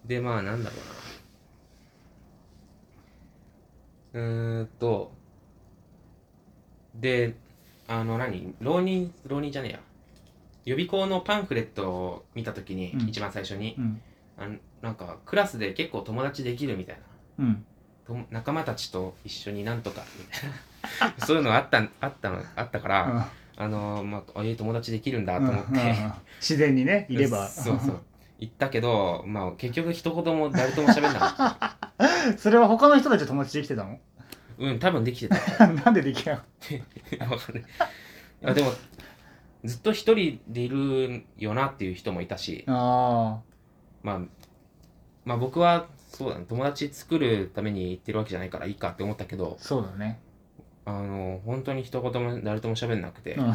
[0.05, 0.75] でまあなんだろ
[4.13, 4.21] うな。
[4.21, 5.11] うーんと。
[6.93, 7.35] で
[7.87, 8.53] あの何？
[8.61, 9.79] 浪人浪人じゃねえや。
[10.65, 13.09] 予備校のパンフレットを見た時に、うん。
[13.09, 14.01] 一番最初にうん。
[14.37, 14.55] あの
[14.85, 16.95] なんかクラスで結構友達できるみたい
[17.39, 17.45] な。
[17.45, 17.65] うん。
[18.05, 21.15] と仲間たちと一緒になんとかみたいな。
[21.25, 27.47] そういうのがあったあったのあったから、あのまあああいう友達できるんだと思って、うんうんうん自然にね いれば。
[27.47, 28.01] そうそう。
[28.39, 32.37] 言ったけどまあ結局一言も誰とも喋んなかった。
[32.37, 33.97] それは他の人たちと友達できてたの？
[34.59, 35.67] うん多分できてた。
[35.67, 37.63] なんでできなかっわかんない。
[37.63, 37.65] い
[38.41, 38.71] やでも
[39.63, 42.63] ずっと一人でいるよなっていう人もいたし。
[42.67, 43.39] たあ。
[44.03, 44.44] まあ
[45.25, 50.19] まあ僕はそうだね友達作るために行ってるわけじゃないからいいかって思ったけどそうだね。
[50.85, 53.53] あの本当に一言も誰とも喋んなくて、うん。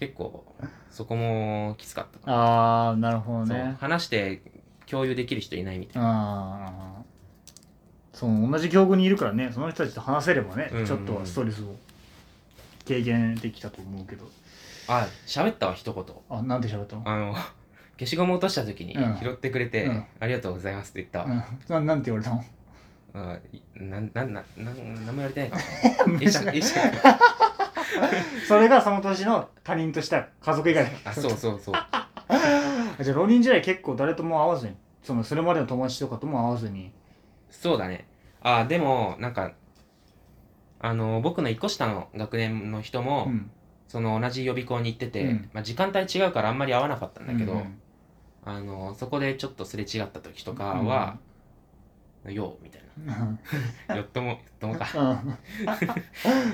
[0.00, 0.44] 結構
[0.90, 2.18] そこもきつかった。
[2.18, 3.76] かああなるほどね。
[3.78, 4.42] 話して
[4.86, 6.08] 共有できる人いないみたいな。
[6.08, 7.02] ああ
[8.12, 10.86] そう同じ境遇にいるからねその人たちと話せればね、うんうん。
[10.86, 11.76] ちょっとはストレスを
[12.88, 14.28] 軽減できたと思うけど。
[14.88, 16.04] あ喋ったわ一言。
[16.28, 17.02] あなんで喋ったの？
[17.04, 17.36] あの
[18.00, 19.18] 消しゴム落とした時にうん。
[19.20, 20.04] 拾ってくれて、うん。
[20.20, 21.30] ありがとうございますって言った。
[21.30, 21.86] わ、うん。
[21.86, 22.44] ななんて言われたの？
[23.12, 25.56] あいなんなんなんなん何も言われてないか。
[26.06, 27.18] なえしゃえしゃ
[28.48, 31.74] それがその年の他人とした家族以外のあそうそうそう。
[33.04, 36.92] じゃあ浪人時代結構誰とも会わずにそのそれまでの友達とかとも会わずに。
[37.50, 38.06] そうだね。
[38.40, 39.52] あでもなんか
[40.78, 43.50] あの僕の一個下の学年の人も、うん。
[43.88, 45.50] その同じ予備校に行ってて、うん。
[45.52, 47.80] まあ、時間帯違うからあんまり会わなかったんだけど、うん
[48.44, 51.18] あのそこでちょっとすれ違った時とかは
[52.26, 53.06] 「よう」みたいうん。
[53.06, 53.38] な
[53.96, 54.86] 「よっともよっともか。
[54.94, 55.36] うん。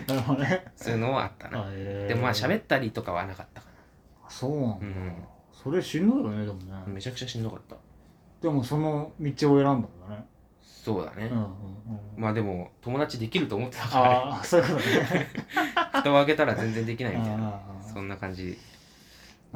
[0.07, 0.65] なるほどね。
[0.77, 1.71] そういうのはあったな。
[1.71, 3.67] でもまあ喋ったりとかはなかったか
[4.29, 5.13] そうなんだ、うん。
[5.53, 7.77] それしんどいよねでもね、なめちゃくちゃしんどかった。
[8.41, 10.25] でもその道を選んだんだね。
[10.61, 11.29] そうだね、
[12.17, 14.09] まあでも友達できると思ってたから。
[14.09, 15.27] ねああそういうことね。
[15.93, 17.61] 蓋を開けたら全然できないみたいな。
[17.83, 18.57] そんな感じ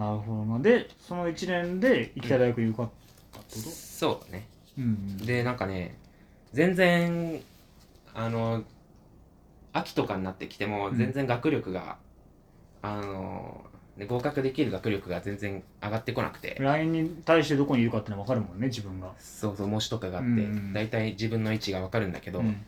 [0.01, 0.59] なるほどな。
[0.61, 2.89] でその1年で行きたい大学に受かっ
[3.33, 3.71] たってこと？
[3.71, 4.47] そうね。
[4.79, 5.97] うんでなんかね
[6.53, 7.41] 全然
[8.15, 8.63] あの
[9.73, 10.97] 秋とかになってきてもうん。
[10.97, 11.97] 全然学力が、
[12.83, 13.65] あの
[13.97, 19.13] ね合格できる学力が全然上がってこなくて、LINE に対してどこにいるかってのは分かるもんね自分が。
[19.19, 22.65] そうそう模試とかがあって、うん大体自分の位置が分かるんだけど、うん。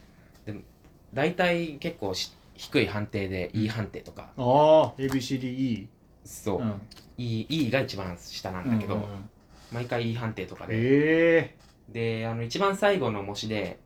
[1.14, 5.86] 大体結構し低い判定で E 判定とか、ああ ABCDE
[6.24, 6.80] そう、うん
[7.16, 9.30] E, e が一番下なんだけど、うんうんうん。
[9.72, 11.56] 毎回 E 判定とかで、え。
[11.88, 13.78] であの一番最後の模試で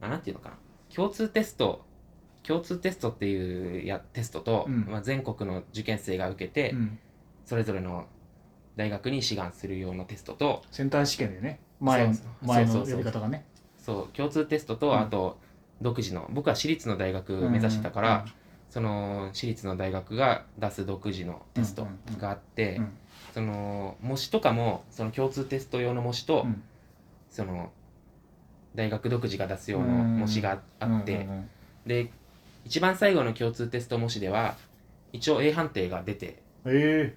[0.00, 0.56] あなんていうのかな。
[0.94, 1.84] 共通テスト
[2.42, 4.86] 共通テストっていうやテストと、うん。
[4.88, 6.98] まあ、全国の受験生が受けて、えうん。
[7.44, 8.06] それぞれの
[8.76, 11.60] 大学に志願する用のテストとセンター試験でね。
[11.80, 12.46] 前そうそう。
[12.46, 13.44] 前の呼び方がね。
[13.78, 15.00] そう共通テストと、うん。
[15.00, 15.38] あと
[15.80, 18.32] 独自の僕は私立の大学目指してたから、うん
[18.72, 21.86] その私立の大学が出す独自のテスト
[22.18, 22.92] があって、うん。
[23.34, 26.62] その模試とかもその共通テスト用の模試と、うん。
[27.30, 27.70] その
[28.74, 31.28] 大学独自が出す用の模試があって、
[31.84, 32.10] で
[32.64, 34.56] 一番最後の共通テスト模試では
[35.12, 37.14] 一応 A 判定が出てえ。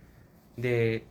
[0.57, 1.05] で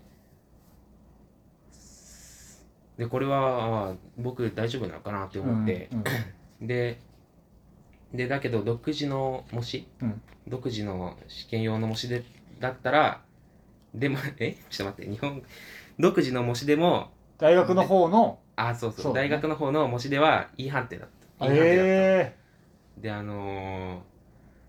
[2.99, 5.89] でこれはあ僕大丈夫なのかなってえ思って、
[6.61, 6.99] で
[8.15, 10.23] でだけど独自の模試、うん。
[10.47, 12.23] 独自の試験用の模試で
[12.61, 13.23] だったら
[13.95, 14.57] でも え？
[14.71, 15.43] ちょっと待って日本
[15.99, 18.39] 独自の模試でも大学の方の？
[18.57, 19.15] あそうそう。
[19.15, 19.21] ね。
[19.21, 21.47] 大学の方の模試では E 判定だった。
[21.47, 22.37] E 判定だった、え
[22.99, 24.15] であのー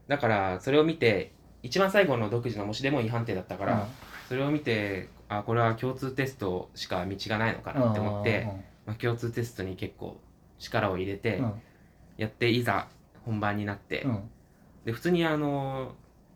[0.08, 1.32] だからそれを見て
[1.64, 3.88] 一番最後の独自の模試でも E 判定だったえから、
[4.28, 8.48] それを見てあこれは共通テストしか道がないのかなって思って、
[8.86, 10.20] まあ、共通テストに結構
[10.60, 11.54] 力を入れてうん。
[12.18, 12.88] やっていざ
[13.26, 14.30] 本番になって、うん。
[14.86, 15.92] で普通にあのー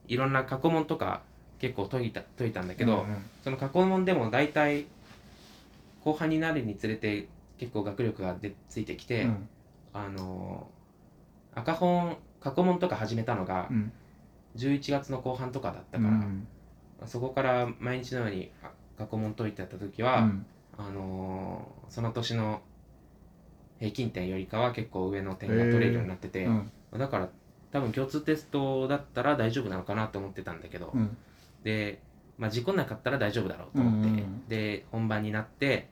[0.08, 1.21] いろんな過去問とか
[1.60, 3.17] 結構解いた解いたんだけど、うんうん。
[3.43, 4.86] その過去問でも大体
[6.04, 7.28] 後半になるにつれて
[7.60, 9.49] 結構学力がでついてきて、うん。
[9.93, 13.91] あのー赤本過去問とか始めたのがうん。
[14.56, 16.47] 11月の後半とかだったから、うん
[17.06, 20.45] そこから毎日のようにあ過去問解いてた時は、うん。
[20.78, 22.62] あのーその年の
[23.80, 27.30] 平均点よりかは結構上の点が取れるようになってて、うんだから
[27.71, 31.15] 多分共通テストだったら大丈夫なのかなと思ってたんだけど、うん。
[31.63, 31.99] で、
[32.38, 35.88] まあ、事故んなかったら大丈夫だろうと思って、うんうんで本番になって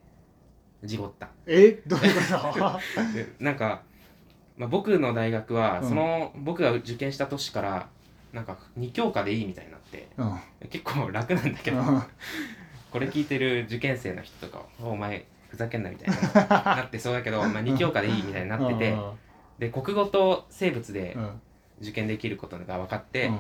[0.83, 1.29] 事故った。
[1.45, 1.81] え？
[1.85, 2.79] どういうこと？
[3.13, 3.81] でなんか、
[4.57, 5.89] まあ、僕の大学はうん。
[5.89, 7.89] その、僕が受験した年から
[8.33, 10.39] なんか2教科でいいみたいになってうん。
[10.69, 12.03] 結構楽なんだけど、うん。
[12.91, 18.95] これ聞いてる受験生の人とか「お前ふざけんな」みたいななってそうだけど、まあ、2教科でいいみたいになってて、
[19.59, 21.17] で国語と生物で
[21.81, 23.31] 受験できることが分かって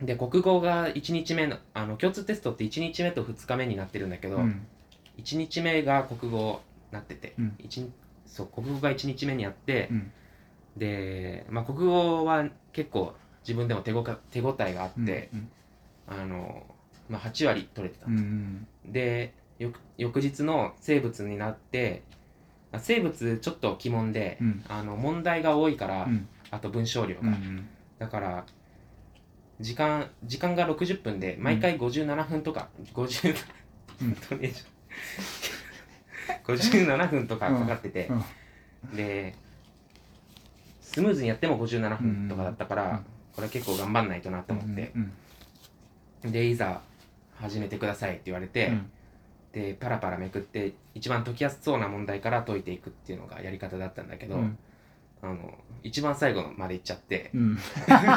[0.00, 0.06] う、ん。
[0.06, 4.66] で国語が1日目のあの共通テストって1日目と2日目になってるんだけど、うん。
[5.18, 7.54] 1日目が国語なってて、うん。
[7.58, 7.90] 一日
[8.26, 10.12] そう国語が1日目にあって、うん。
[10.76, 15.48] で、まあ、国語は結構自分でも手ごか手応えがあって、うん
[16.06, 16.64] あの
[17.08, 22.17] まあ、8割取れてた、うんで翌翌日の生物になってあ
[22.76, 24.64] 生物ちょっと鬼門で、うん。
[24.68, 26.28] あの問題が多いから、うん。
[26.50, 28.44] あと文章量が、うんだから
[29.60, 33.34] 時間時間が60分で毎回57分とか、50
[34.02, 34.14] うん。
[34.14, 34.52] 本当に
[36.44, 38.10] 57 分とかかかってて、
[38.90, 38.96] うん。
[38.96, 39.34] で
[40.80, 42.96] スムーズにやっても57分とかだったから、うん。
[42.98, 43.04] こ
[43.38, 44.92] れは結構頑張んないとなと思って、
[46.24, 46.32] うん。
[46.32, 46.82] でいざ
[47.36, 48.90] 始めてくださいって言われて、うん
[49.52, 54.58] でパラパラめくって一番解きやすそうな問題から解いていくっていうのがやり方だったんだけど、うん。
[55.20, 57.58] あの一番最後のまで行っちゃってう、ん。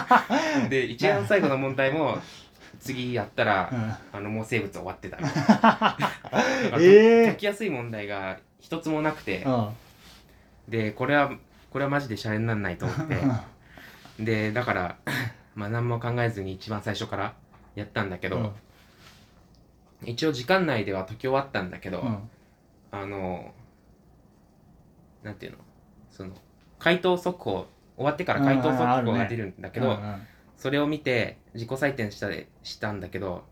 [0.69, 2.19] で一番最後の問題も
[2.79, 4.19] 次やったら、うん。
[4.19, 5.17] あのもう生物終わってた。
[5.21, 5.97] だか
[6.29, 7.25] らえー。
[7.27, 9.69] 解きやすい問題が一つもなくて、うん。
[10.67, 11.31] でこれは
[11.71, 13.17] これはマジでシャレにならないと思って。
[14.19, 14.97] でだから
[15.55, 17.33] まあ何も考えずに一番最初から
[17.75, 18.51] やったんだけど、うん
[20.03, 22.29] 一応時間内では解き終わったんだけど、うん。
[22.91, 23.51] あの
[25.23, 25.57] なんていうの？
[26.09, 26.31] その
[26.79, 33.45] 回答速報終わってから回答速報が出るんだけど、うんそれを見て自己採点したでしたんだけど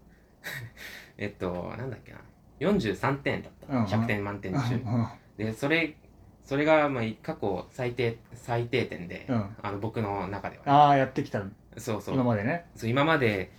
[1.18, 2.20] えっとなんだっけな
[2.60, 5.96] ？43点だった、うん100点満点中、うんでそれ
[6.44, 9.56] それがまあ過去最低最低点で、うん。
[9.64, 11.42] あの僕の中では、ああやってきた
[11.78, 12.16] そうそう。
[12.16, 12.66] 今までね。
[12.76, 13.52] そう今まで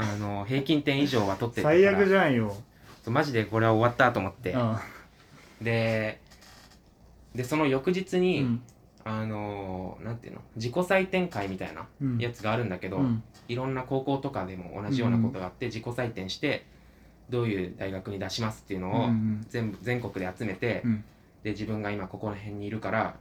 [0.00, 1.80] あの平均点以上は取ってたから。
[1.80, 2.56] 最悪じゃんよ。
[3.02, 4.76] そうマジでこれは終わったと思って、うん。
[5.60, 6.20] で
[7.34, 8.62] でその翌日に、うん。
[9.04, 12.18] あのなんていうの自己採点会みたいなうん。
[12.18, 13.22] やつがあるんだけど、うん。
[13.48, 16.64] いろんな高校とかでも同じようなことがあって、自己採点して
[17.28, 21.04] どういう大学に出しますっていうのをうん全部全国で集めて、うん。
[21.42, 23.16] で自分が今ここら辺にいるから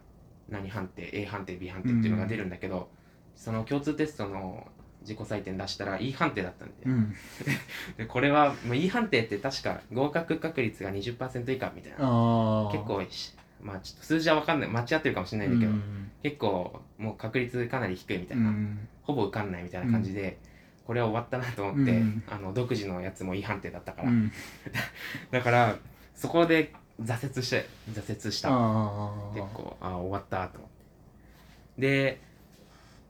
[0.49, 2.89] 何判定 A 判定 B 判定っていうのが出るんだけど、
[3.35, 4.67] その共通テストの
[5.08, 7.15] 自己採点出したら E 判定だったんで,、うん。
[7.98, 11.98] でこれはもう E 判定って確か合格確率が20%以下みたいな。
[12.02, 14.70] ああ結構しまあちょっと数字は分かんない。
[14.70, 16.12] 間違ってるかもしれないんだけど、うん。
[16.22, 18.88] 結構もう確率かなり低いみたいうな、ん。
[19.02, 20.38] ほぼ受かんないみたいな感じで、
[20.86, 22.24] これは終わったなと思って、うん。
[22.30, 24.32] あの独自のやつも E 判定だったから、うん。
[25.32, 25.76] だから
[26.13, 28.50] そこで挫折して挫折した。
[28.52, 31.82] あ結構あ終わったと思って。
[31.82, 32.20] で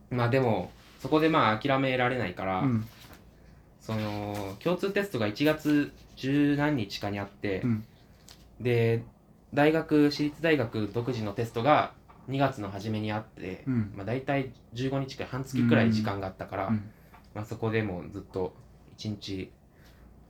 [0.10, 0.72] まあでも
[1.08, 2.86] そこでまあ諦められないから、うん。
[3.80, 7.86] その共通テストが1月十何日かにあって、うん。
[8.60, 9.04] で
[9.54, 11.94] 大学私立大学独自のテストが
[12.28, 13.94] 2月の初めにあって、うん。
[13.96, 16.92] まあ、大体15日くらい半月くらい時間があったから、うん。
[17.34, 18.54] まあ、そこでもうずっと
[18.98, 19.50] 1日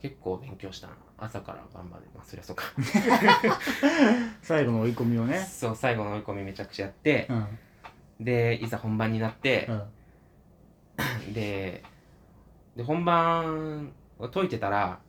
[0.04, 2.66] 結構勉強したな朝から頑張るまあそりゃそうか。
[4.44, 5.40] 最後の追い込みをね。
[5.40, 7.48] そう最後の追い込みめちゃくちゃやってう、ん。
[8.20, 9.84] でいざ本番になってう、ん
[11.34, 11.84] で
[12.76, 15.00] で本番を解いてたら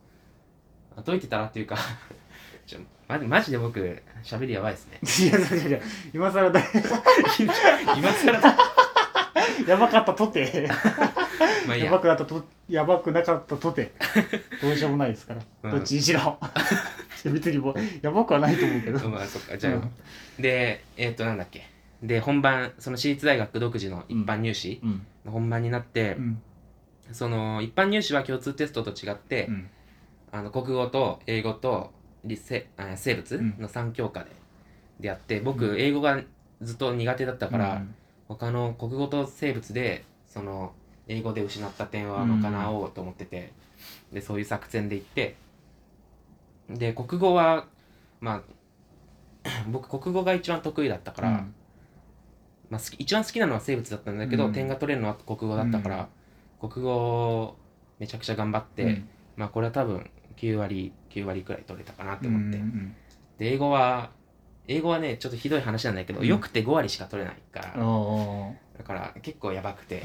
[0.96, 1.76] あ解いてたらっていうか
[2.66, 5.00] ちょマジマジで僕喋りやばいですね。
[5.26, 5.80] いやいやいや
[6.12, 6.60] 今更だ。
[7.96, 8.56] 今更だ。
[9.66, 10.68] やばかったとて。
[11.66, 11.86] まあいいや。
[11.86, 13.92] やばくなったとやばくなかったとて。
[14.60, 15.70] どうしようもないですから、うん。
[15.70, 16.38] どっちにしろ。
[17.24, 19.90] 別にもうやばくはないと思うけど、まあそっかじゃあ、うん。
[20.38, 21.66] でえっ、となんだっけ。
[22.02, 24.80] で本番その私立大学独自の一般入試。
[24.82, 24.90] うん。
[24.90, 24.98] の
[25.30, 26.42] 本番になって、うん。
[27.12, 29.70] その一般入試は共通テストと違って、うん。
[30.32, 31.90] あの国語と英語と
[32.24, 33.54] 理せあ生物うん。
[33.58, 34.30] の3教科で
[35.00, 35.80] でやって僕、うん。
[35.80, 36.20] 英語が
[36.60, 37.94] ずっと苦手だったから、うん。
[38.28, 40.72] 他の国語と生物でその
[41.06, 43.52] 英語で失った点は賄おうと思ってて、
[44.12, 45.36] でそういう作戦で行って
[46.68, 47.66] で国語は
[48.20, 48.42] ま
[49.46, 51.54] あ 僕国語が一番得意だったから、うん
[52.70, 54.52] まあ、好き一番好きなのは生物だったんだけど、うん。
[54.52, 56.08] 点が取れるのは国語だったから、
[56.60, 57.56] 国語
[57.98, 59.08] めちゃくちゃ頑張って、うん。
[59.36, 62.94] まあこれは多分9割9割くらい取れたかなってうん思って、うん
[63.38, 64.10] で英語は
[64.66, 66.26] 英語はねちょっとひどい話なんだけど、うん。
[66.26, 70.02] よくて5割しか取れないから、あだから結構やばくて、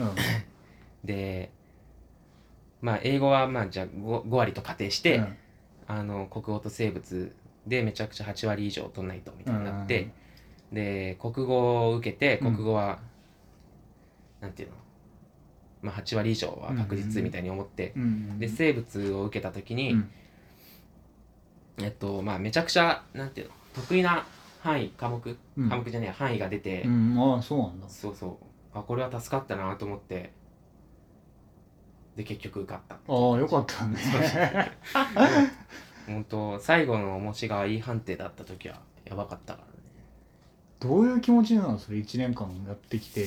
[1.04, 1.52] で
[2.82, 5.38] まあ英語はまあじゃあ 5, 5割と仮定して、うん。
[5.86, 7.36] あの国語と生物
[7.68, 10.12] でめちゃくちゃ8割以上取んないとみたいになって、
[10.74, 12.56] で国語を受けてうん。
[12.56, 13.00] 国語は、
[14.42, 14.76] なんていうの？
[15.84, 18.40] まあ8割以上は確実みたいに思って、うん。
[18.40, 20.10] で生物を受けた時に、うん。
[21.78, 23.54] えっとまあめちゃくちゃなんていうの？
[23.76, 24.26] 得意な
[24.62, 25.70] 範囲科目、うん。
[25.70, 27.16] 科目じゃねえや範囲が出て、うん。
[27.20, 27.88] ああそうなんだ。
[27.88, 28.36] そうそう。
[28.74, 30.32] あこれは助かったなと思って
[32.16, 32.96] で結局受かった。
[32.96, 33.98] ああよかったね。
[36.08, 39.68] 本当最後の模試が E 判定だった時はやばかったから。
[39.68, 39.73] ね
[40.84, 43.24] どういう気持ちなのそれ？1年間やってきて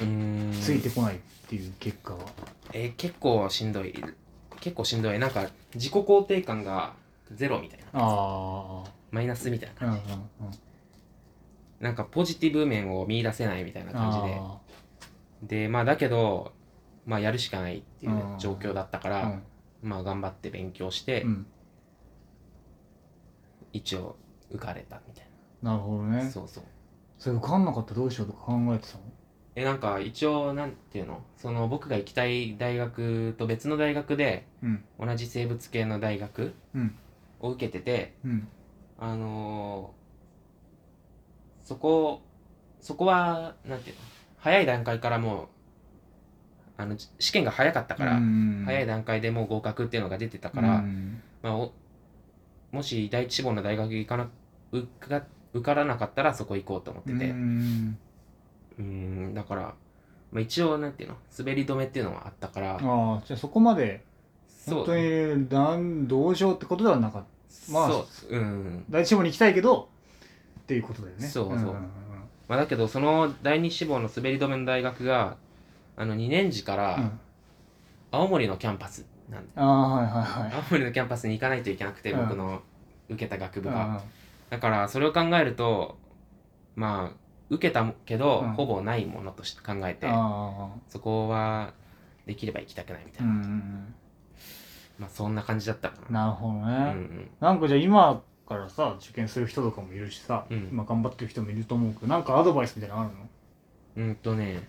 [0.00, 0.52] うーん。
[0.52, 2.20] ついてこないっていう結果は。
[2.72, 3.94] えー結構しんどい。
[4.60, 5.18] 結構しんどい。
[5.18, 6.94] なんか自己肯定感が
[7.34, 7.86] ゼロみたいな。
[7.92, 10.50] あマイナスみたいなあうんうん感うん。
[10.52, 10.58] じ、
[11.80, 14.36] なんかポジティブ面を見出せないみたいな感じで。
[14.40, 14.58] あ
[15.42, 16.52] でまあだけど
[17.06, 19.40] まあやるしかないっていううん状況だったかあら、
[19.82, 21.46] まあ頑張って勉強して、うん。
[23.72, 24.16] 一応
[24.50, 25.26] 受かれたみたい
[25.62, 26.30] なるほどな、ね。
[26.30, 26.64] そうそう。
[27.18, 29.04] それ受かんなかったらどうしようとか考えてたの？
[29.56, 31.22] えなんか一応なんていうの？
[31.36, 34.84] その僕が行きたい大学と別の大学でうん。
[34.98, 36.94] 同じ生物系の大学うん。
[37.40, 38.48] を受けててうん。
[38.98, 42.22] あのーそこ
[42.80, 44.02] そこはなんていうの？
[44.38, 45.48] 早い段階からもう
[46.78, 51.22] あのじ試験が早かったから、うん早い段階でもう合格っていうのが出てたから、うん。
[51.42, 51.72] まあ、お
[52.72, 54.30] もし第一志望の大学行かな
[54.72, 57.30] 受か受からなかったらそこ行こうと思ってて。
[57.30, 57.34] う
[58.78, 59.62] うんだから、
[60.32, 62.72] まあ、一応なんていうの滑り止めっていうのはあったから。
[62.74, 64.02] ああじゃあそこまで
[64.66, 67.72] 本当になんどうしようってことではなかった。
[67.72, 68.36] まあそう。
[68.36, 68.84] うん。
[68.88, 69.88] 第一志望に行きたいけど
[70.60, 71.26] っていうことだよね。
[71.26, 71.56] そうそう。
[71.56, 71.72] んんん
[72.48, 75.36] まあ、だけどその第二志望の滑り止めの大学が
[75.96, 77.20] あの2年次からうん。
[78.12, 80.52] 青森のキャンパスなんああはいはいはい。
[80.54, 82.20] 青森のキャンパスに行かないといけなくて、うん。
[82.20, 82.62] 僕の
[83.08, 84.02] 受けた学部うんが、
[84.50, 85.96] だからそれを考えると
[86.76, 87.16] まあ
[87.48, 88.52] 受けたけど、うん。
[88.52, 91.72] ほぼないものとして考えてあそこは
[92.26, 93.94] できれば行きたくないみたいな、あうんうん。
[94.98, 97.30] まあそんな感じだったかうんなるほどね、なうん。
[97.40, 100.68] なんかじゃあ今からさ受験する人とかもいるしさ、うん。
[100.70, 103.16] 今頑張ってる人もいると思うけどなんかアドバイスみたいなのあるの？
[103.96, 104.68] うんうんとね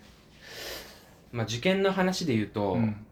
[1.30, 3.06] まあ受験の話で言うと、うん。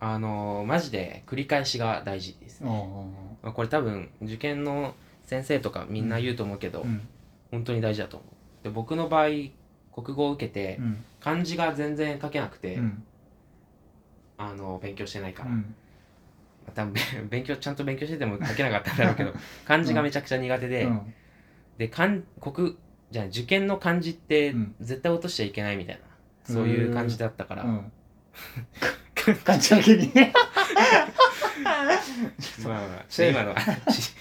[0.00, 3.46] あのマジで繰り返しが大事ですね、あ。
[3.46, 4.94] まあ、これ多分受験の
[5.28, 7.06] 先生とかみんな言うと思うけど、あうん。
[7.50, 8.64] 本当に大事だと思う。
[8.64, 11.04] で僕の場合国語を受けてうん。
[11.20, 13.02] 漢字が全然書けなくて、うん。
[14.38, 15.50] あの勉強してないから、
[16.74, 16.94] 多分
[17.28, 19.34] 勉強ちゃんと勉強してても書けなかったんだろうけど
[19.66, 21.14] 漢字がめちゃくちゃ苦手で、うん。
[21.76, 22.78] で漢国
[23.10, 24.74] じゃあ受験の漢字ってうん。
[24.80, 26.00] 絶対落としちゃいけないみたい
[26.48, 27.92] な、そういう感じだったから、うん。
[29.44, 30.32] 感じだけにね
[31.64, 33.56] まあまあ今のは
[33.90, 34.14] ち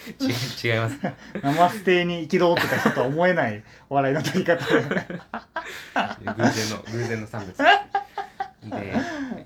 [0.57, 0.97] ち違います。
[1.41, 7.63] ナマステに憤ってた人とは思えない笑いの取り方で偶然の偶然の産物で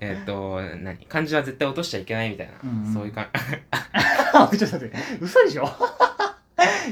[0.00, 3.28] えっ、と何漢字は絶対落としちゃいけないみたいな、うんうんそういうか
[4.32, 5.68] あちょっと待って嘘でしょ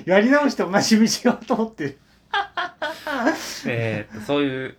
[0.04, 1.98] やり直して同じ道を通ってる
[3.66, 4.76] えーっとそういう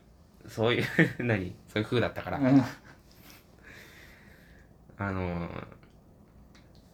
[0.48, 0.86] そういう
[1.20, 2.64] 何そういう風だったから、うん
[4.98, 5.50] あのー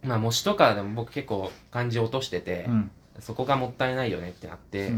[0.08, 2.92] まあ模試とかでも僕結構漢字落としてて、うん。
[3.20, 4.92] そこがもったいないよねってなって、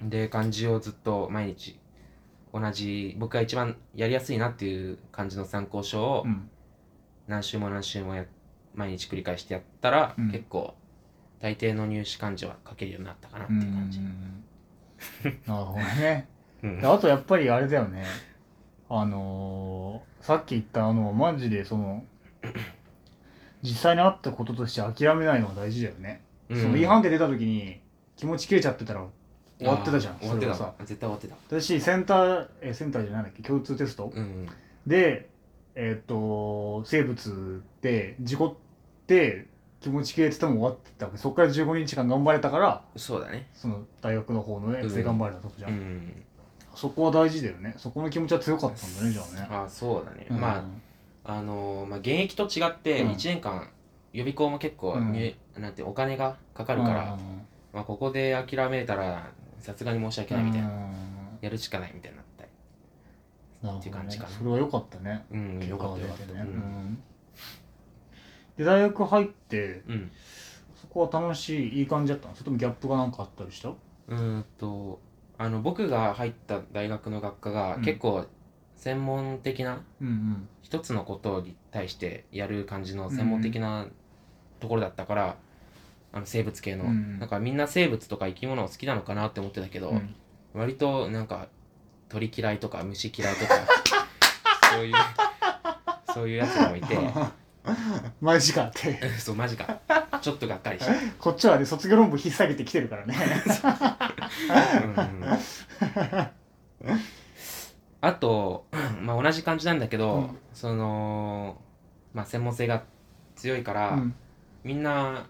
[0.00, 1.78] で漢字をずっと毎日
[2.52, 6.48] 同じ僕が一番やりやすいなっていう漢字の参考書をうん。
[7.26, 8.26] 何週も何週もや
[8.74, 10.30] 毎日繰り返してやったら、うん。
[10.30, 10.74] 結構
[11.40, 14.00] 大抵の入試漢字は書けるようになったかなってうんいう感じ、
[15.46, 16.28] なるほどね。
[16.82, 18.04] あとやっぱりあれだよね。
[18.88, 22.02] あのーさっき言ったあのマジでその
[23.64, 26.62] 実際にあったこととして諦めないのが大事だよね、うん。
[26.62, 27.80] その違反点出た時に
[28.16, 29.04] 気持ち切れちゃってたら
[29.58, 30.54] 終わってたじゃん終わってた。
[30.54, 30.74] さ。
[30.80, 31.36] 絶対終わってた。
[31.48, 33.42] 私センターえセンターじゃないんだっけ？
[33.42, 34.46] 共通テスト、うん
[34.86, 35.30] で
[35.74, 38.54] えっ、と生物で事故っ
[39.06, 39.46] て
[39.80, 43.48] 気持ち切れてても終わってたそこから15日間頑張れたからそうだね。
[43.54, 46.24] その大学の方のやつで頑張れたとこじゃん、うん。
[46.74, 47.74] そこは大事だよね。
[47.76, 49.48] そこの気持ちは強かったんだねじゃあね。
[49.50, 50.40] あそうだね、うん。
[50.40, 50.64] まあ
[51.24, 53.12] あのーまあ現役と違ってうん。
[53.12, 53.70] 1年間
[54.12, 55.12] 予備校も結構うん。
[55.12, 57.18] 入、なんてお金がかかるから、
[57.72, 60.68] まあ、ここで諦めたらさすがに申し訳ないみたいな、
[61.40, 62.44] やるしかないみたいになった
[63.66, 63.80] なるほどね。
[63.80, 64.30] っていう感じかな。
[64.30, 65.24] それは良かったね。
[65.30, 66.42] うんよかったよかった、ううん。
[66.42, 67.02] ん。
[68.56, 70.10] で大学入ってうん。
[70.80, 72.34] そこは楽しいいい感じだったの？
[72.34, 73.70] それともギャップがなんかあったりした？
[73.70, 75.00] うーんと
[75.38, 77.82] あの僕が入った大学の学科がうん。
[77.82, 78.24] 結構
[78.76, 80.48] 専門的なうんうん。
[80.62, 83.86] 一つのことに対してやる感じの専門的な
[84.60, 85.36] ところだったから、
[86.12, 90.14] あの生物系の、うんなんかみんな生物とか生き物好きなのかなって思ってたけど、うん。
[90.54, 91.48] 割となんか
[92.08, 93.54] 鳥嫌いとか虫嫌いとか
[94.72, 94.94] そういう
[96.14, 96.96] そういうやつらもいて。
[98.20, 99.08] マジかって。
[99.18, 99.80] そうマジか。
[100.20, 103.14] ちょっとがっかりした、こっちはね卒業論文引っ提げてきてるからね。
[106.82, 107.00] うんうん
[108.06, 108.66] あと、
[109.02, 110.38] まあ、同じ感じなんだけど、うん。
[110.52, 111.56] その、
[112.12, 112.82] まあ、専門性が
[113.34, 114.14] 強いから、うん。
[114.62, 115.26] みんな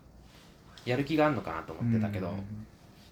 [0.84, 2.66] やる気があるのかなと思ってたけど、うん。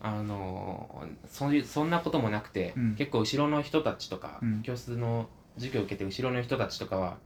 [0.05, 2.95] あのそういうそんなこともなくて、うん。
[2.97, 4.63] 結構後ろの人たちとか、うん。
[4.63, 7.19] 教室の授業を受けて後ろの人たちとかは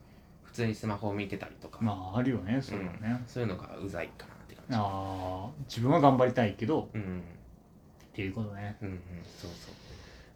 [0.45, 4.75] 普通にスマホを見てたりとか、まああるよねそれはね、そういうのがうざいかなって感じ。
[4.77, 6.91] ああ自分は頑張りたいけど。
[6.93, 7.23] うん。
[8.05, 8.77] っていうことね。
[8.83, 9.01] うんうん
[9.39, 9.75] そうそう。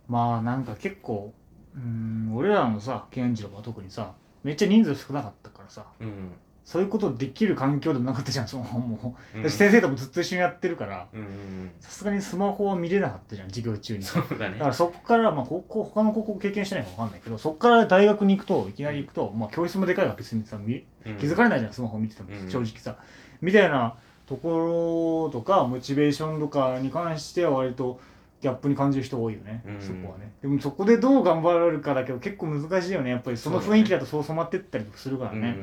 [0.09, 1.33] まあなんか結構
[1.77, 4.13] うーん俺らのさ健次郎は特にさ
[4.43, 11.71] めっちゃ人数少なかったからさうんそういうことできる環境でもなかったじゃんそのもう、うん私先生ともずっと一緒にやってるからうんうんうん。
[11.81, 14.05] さすがにスマホは見れなかったじゃん授業中に。
[14.05, 14.53] そうだね。
[14.53, 21.17] だからそこから、まあ、高校他の高校経験してないか分かんないけどそこから大学に行くといきなり行くと、まあ、教室もでかいわけ別にさ見うん。
[21.17, 22.49] 気づかれないじゃんスマホ見ててもうん。
[22.49, 22.97] 正直さ、
[23.41, 23.97] みたいな
[24.27, 27.99] ところとかモチベーションとかに関しては割と
[28.41, 29.81] ギャップに感じる人多いよね、うん。
[29.81, 30.33] そこはね。
[30.41, 33.11] でもそこでどう頑張れるかだけど結構難しいよね。
[33.11, 35.59] やっぱりその雰囲気だとそう染まってったりとかするからね。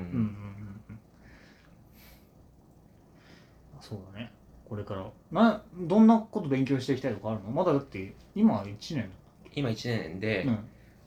[3.82, 4.32] そうだね。
[4.66, 5.06] これから。
[5.32, 7.50] などんなこと勉強していきたいとかあるの？
[7.50, 9.10] まだだって今1年
[9.56, 10.60] 今1年で、うん。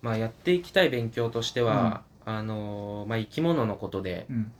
[0.03, 4.53] まあ、やっていきたい勉強としては、あのーまあ、生き物のことでうん。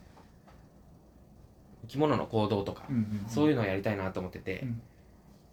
[1.81, 3.25] 生き物の行動とか、うんうん。
[3.27, 4.81] そういうのをやりたいなと思ってて、うん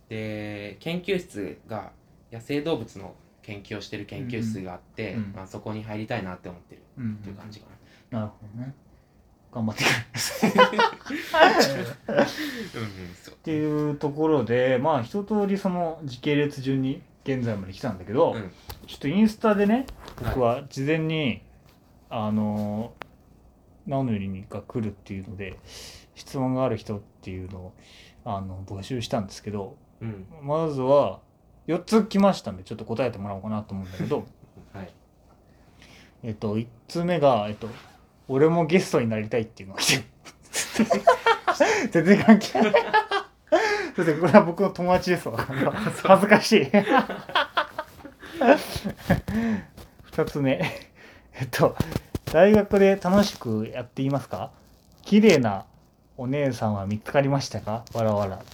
[0.08, 1.92] で研究室が
[2.32, 5.22] 野生動物の研究をしてる研究室があって、うん。
[5.24, 5.32] うん。
[5.34, 7.14] まあ、そこに入りたいなって思ってるうん。
[7.14, 7.66] っていう感じか
[8.10, 8.74] な、なるほどね。
[9.50, 9.86] 頑張ってく
[13.30, 18.52] っていうところでまあ一通りその時系列順に現在まで来たんだけど、うん。
[18.86, 19.86] ちょっとインスタでね
[20.22, 21.40] 僕は事前に、
[22.10, 22.92] あの
[23.86, 25.58] 直則にが来るっていうので
[26.14, 27.72] 質問がある人っていうのを
[28.24, 30.26] あの募集したんですけどうん。
[30.42, 31.20] まずは
[31.66, 34.26] 4つ来ましたんでちょっと答えてもらおうかなと思うんだけど。
[34.72, 34.92] はい。
[36.22, 37.68] えっと1つ目が、えっと
[38.28, 40.02] 「俺もゲストになりたい」っていうのが来て。
[40.02, 40.04] る
[41.90, 42.72] 全然関係ない。
[43.96, 45.36] そしてこれは僕の友達ですわ。
[45.38, 46.70] 恥ずかしい。
[50.12, 50.60] 2つ目。
[51.34, 51.76] えっと
[52.26, 54.50] 大学で楽しくやっていますか？
[55.02, 55.66] 綺麗な
[56.18, 57.84] お姉さんは見つかりましたか？
[57.94, 58.38] わらわら。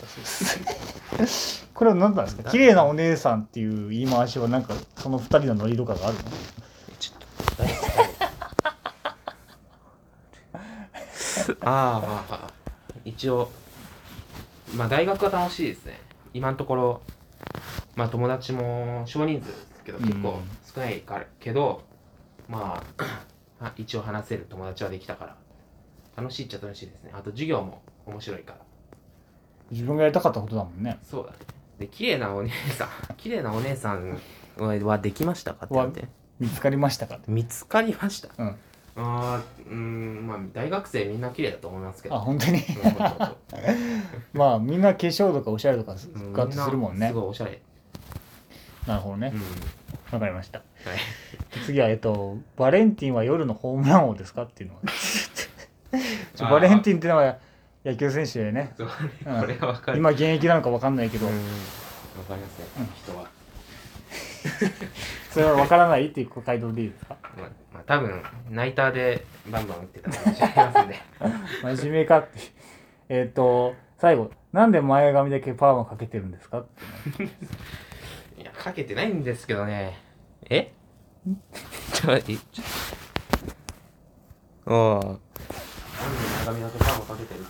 [1.75, 2.51] これは何なんですか？
[2.51, 6.23] 綺麗なお姉さんっていう言い回しはなんかその2人のノリとかがあるの？
[6.99, 7.19] ちょっ
[7.57, 7.75] と誰
[11.61, 12.51] ああまあ
[13.05, 13.51] 一応
[14.75, 16.01] まあ大学は楽しいですね。
[16.35, 17.01] 今のところ
[17.97, 20.05] まあ友達も少人数ですけどうん。
[20.05, 20.39] 結構
[20.75, 21.83] 少ないからけど、
[22.49, 23.05] まあ
[23.67, 25.37] あ一応話せる友達はできたから
[26.17, 27.11] 楽しいっちゃ楽しいですね。
[27.15, 28.59] あと授業も面白いから。
[29.71, 30.99] 自分がやりたかったことだもんね。
[31.03, 31.39] そうだね。
[31.79, 32.89] で綺麗なお姉さん。
[33.17, 34.21] 綺麗なお姉さん
[34.59, 36.09] はできましたかって言って。
[36.41, 38.29] 見つかりましたか見つかりました？
[38.39, 38.57] うん。
[38.97, 42.15] あーうーんまあ大学生みんな綺麗だと思いますけど。
[42.15, 42.61] あ本当に？
[44.33, 45.97] まあみんな化粧とかおしゃれとか
[46.33, 47.09] ガッとするもんね。
[47.09, 47.61] すごいおしゃれ。
[48.87, 49.33] なるほどね。
[49.35, 49.41] うん。
[50.12, 50.59] わかりました。
[50.59, 50.69] はい。
[51.67, 54.83] 次はえっとバレンティンは夜のホームラン王ですかっていうのは
[56.39, 57.37] バレンティンってのは
[57.85, 58.72] 野球選手でね。
[58.76, 58.89] そう
[59.26, 59.41] うん。
[59.41, 59.99] これはわかる。
[59.99, 61.32] 今現役なのかわかんないけど、うん。
[61.32, 61.39] わ
[62.28, 62.87] かりますねうん。
[62.95, 63.28] 人は。
[65.30, 67.16] それはわからないっていう回答でいいですか？
[67.37, 71.03] まあまあ多分ナイターでバンバン打ってたかもしれませんね。
[71.76, 72.39] 真面目かって。
[73.09, 76.61] えっと最後なんで前髪だけパーマかけてるんですか？
[76.61, 76.66] っ
[77.16, 77.28] てい
[78.45, 79.99] やかけてないんですけどね。
[80.51, 80.72] え？
[81.26, 82.45] ちょっと待って。
[82.53, 82.64] ちょ
[84.66, 85.18] ああ
[86.45, 86.68] だけか
[87.16, 87.40] けてる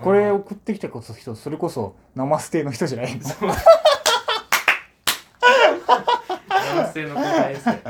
[0.00, 3.22] これ送ってきたこそ人それこそナマステの人じゃないの
[6.74, 7.82] 男性の答えですね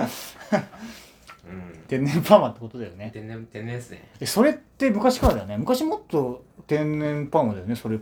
[1.45, 1.85] うん。
[1.89, 3.11] 天然パーマってことだよね。
[3.13, 4.09] 天然天然ですね。
[4.21, 5.57] えそれって昔からだよね。
[5.59, 7.99] 昔もっと天然パーマだよねそれ。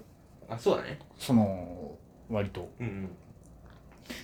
[0.49, 0.99] あそうだね。
[1.19, 1.93] その
[2.31, 2.69] 割と。
[2.81, 3.09] うんうん。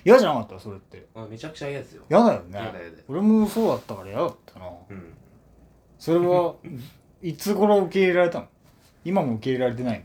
[0.05, 0.61] 嫌じゃなかった？
[0.61, 1.07] それって。
[1.15, 2.03] あめちゃくちゃ嫌ですよ。
[2.11, 2.47] 嫌だよね。
[2.51, 2.97] 嫌だ嫌だ。
[3.09, 4.67] 俺もそうだったから嫌だったな。
[4.91, 5.15] うん。
[5.99, 6.55] それは
[7.29, 8.47] いつ頃受け入れられたの？
[9.05, 10.05] 今も受け入れられてない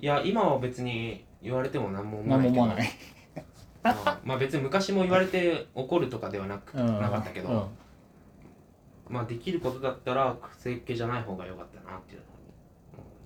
[0.00, 2.66] いや今は別に言われても何も思のわないけど。
[2.66, 2.88] ない。
[3.82, 7.00] まあまあ別に昔も言われて怒るとかではなく、うん。
[7.00, 9.14] なかったけど、うん。
[9.14, 12.26] まあできることだったら整形じゃない方が良かったなっていうの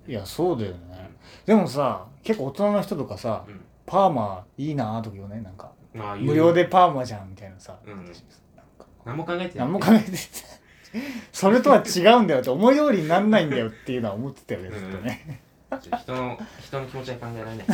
[0.07, 1.11] いやそうだよね。
[1.45, 3.61] でもさ結構大人の人とかさうん。
[3.85, 8.13] パーマいいなとか言うねなんかまあ無料でパーマじゃんみたいなさうんなんか
[9.05, 10.21] 何も考えてない何も考えてない
[11.31, 15.41] それとは違うんだよって思い通りになんないんだよっていうのは思ってたよねずっとね。
[15.81, 17.65] ちょ人の人の気持ちは考えられない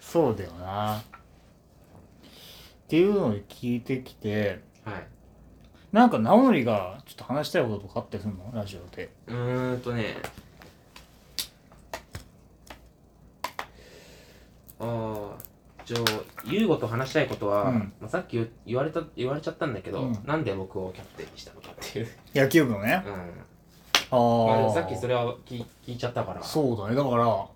[0.00, 0.98] そうだよな。
[0.98, 1.02] っ
[2.88, 5.06] ていうのを聞いてきてはい。
[5.92, 8.50] なんか直則がちょっと話したいこととかあったりするの？
[8.52, 9.10] ラジオで。
[9.28, 10.16] うーんとね。
[14.80, 15.36] ああ
[15.84, 16.00] じゃあ
[16.44, 17.92] 優吾と話したいことは、うん。
[18.00, 20.18] まあ、さっき言言われた言われちゃったんだけど、うん。
[20.24, 23.02] なんで僕をキャプテンにしたのかっていう、野球部のね。
[23.06, 23.12] うん。
[23.12, 26.42] あまあ、でもあさっきそれは聞い聞いちゃったから。
[26.42, 26.94] そうだね。
[26.94, 27.46] だから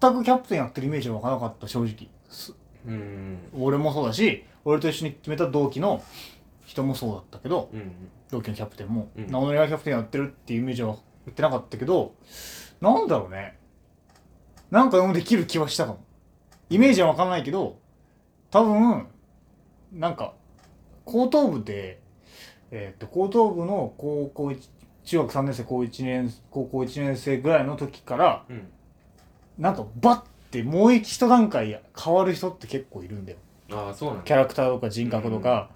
[0.00, 2.08] 全くキャプテンやってるイメージが湧かなかった正直。
[2.28, 2.54] す
[2.86, 3.38] うん。
[3.58, 6.02] 俺もそうだし俺と一緒に決めた同期の
[6.64, 7.80] 人もそうだったけどうん。
[7.80, 7.92] うん
[8.28, 9.30] 同期のキャプテンも、うん。
[9.30, 10.96] 直則がキャプテンやってるっていうイメージは
[11.26, 12.14] 言ってなかったけど
[12.80, 13.56] なんだろうね。
[14.70, 16.00] なんかでもできる気はしたかも
[16.70, 17.78] イメージは分かんないけど
[18.50, 19.06] 多分
[19.92, 20.34] なんか
[21.04, 22.00] 高等部で
[22.70, 24.68] えっと高等部の高校一
[25.04, 28.68] 中学3年生高1年高校1年生ぐらいの時からうん。
[29.58, 33.38] なんかバッてもう一段階変わる人って結構いるんだよ。
[33.72, 34.24] ああそうなんだ。
[34.24, 35.70] キャラクターとか人格とか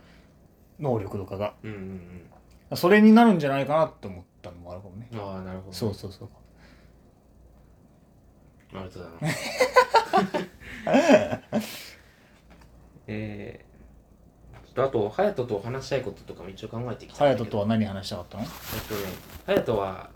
[0.79, 1.55] 能力とかが。
[1.63, 5.09] うんうんそれになるんじゃないかなって思ったのもあるかもね。
[5.13, 6.29] うんああなるほどそうそうそう。
[8.75, 10.51] ありがとうございます
[13.07, 17.45] えー、ちょっとあと隼人と話したいこととかも一応考えてきたんだけど。
[17.45, 18.45] 隼人とは何話したかったの？
[18.45, 18.51] えっ
[18.83, 19.01] とね
[19.47, 20.11] 隼人は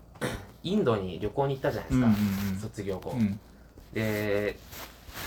[0.63, 2.07] インドに旅行に行ったじゃないですか、
[2.61, 3.39] 卒業後、うん。
[3.93, 4.57] で、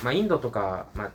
[0.03, 1.11] まあ、インドとか、まあ、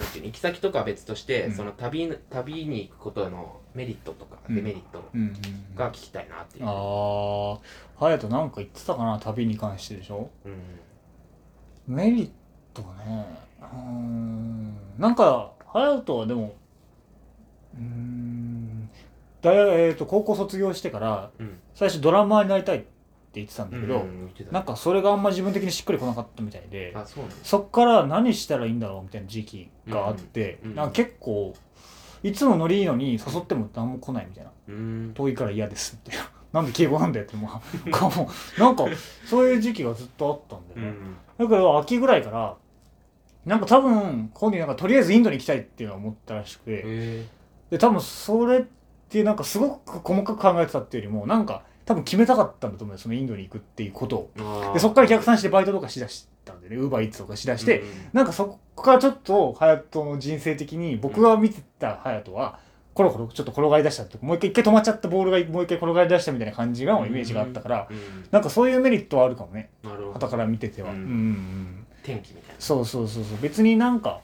[0.00, 1.54] なんていうの行き先とかは別として、うん。
[1.54, 4.54] その旅旅に行くことのメリットとかうん。
[4.56, 7.58] デメリットうんうんが聞きたいなっていう、ああ
[7.98, 10.30] 隼人なんか言ってたかな旅に関してでしょ？
[10.44, 11.94] うん。
[11.96, 12.30] メリッ
[12.74, 14.74] トねうーん。
[14.98, 16.54] なんか隼人はでも
[17.74, 18.90] うーん。
[19.40, 21.58] 大学えー、と高校卒業してからうん。
[21.74, 22.86] 最初ドラマーになりたいって
[23.34, 24.52] 言ってたんだけど、うん言ってた。
[24.52, 27.04] なんかそれがあんま自分的にしっくりこなかったみたいであ
[27.42, 30.76] そっから何したらいいんだろうみたいな時期があって、うんうん。
[30.76, 31.54] なんか結構
[32.22, 34.74] いつもノリいいのに誘っても何も来ないみたいなうー
[35.10, 35.14] ん。
[35.14, 38.28] 遠いから嫌ですみたいな なんで敬語なんだよってまあかも
[38.58, 38.86] なんか
[39.24, 42.56] そういう時期がずっとあったんだよね、うんだから秋ぐらいから
[43.48, 46.82] なんか多分本人なんかとりあえずインドに行きたいっていうのは思ったらしくて。
[46.84, 47.26] へ
[47.70, 48.62] で多分それっ
[49.08, 54.72] てなんかすごく細かく考えてたっていうよりもなんか多分決めたかったんだと思うよそのインドに行くっていうことを。
[54.74, 56.76] でそっから逆算してバイトとかしだしたんでね。
[56.76, 57.88] ウーバーイーツとかしだして、うん。
[58.12, 62.58] なんかそこからちょっと隼人の人生的に僕が見てた隼人は
[62.98, 68.26] コロコロちょっと転がり出したってもう一回一回止まっちゃったボールがもう一回転がり出したみたいな感じのイメージがあったから、うん。
[68.32, 69.70] なんかそういうメリットはあるかもね。
[69.84, 70.12] なるほど。
[70.14, 70.96] 傍から見てては、うん。
[70.96, 71.86] うんうんうん。
[72.02, 72.54] 天気みたいな。
[72.58, 73.38] そうそうそうそう。
[73.40, 74.20] 別になんか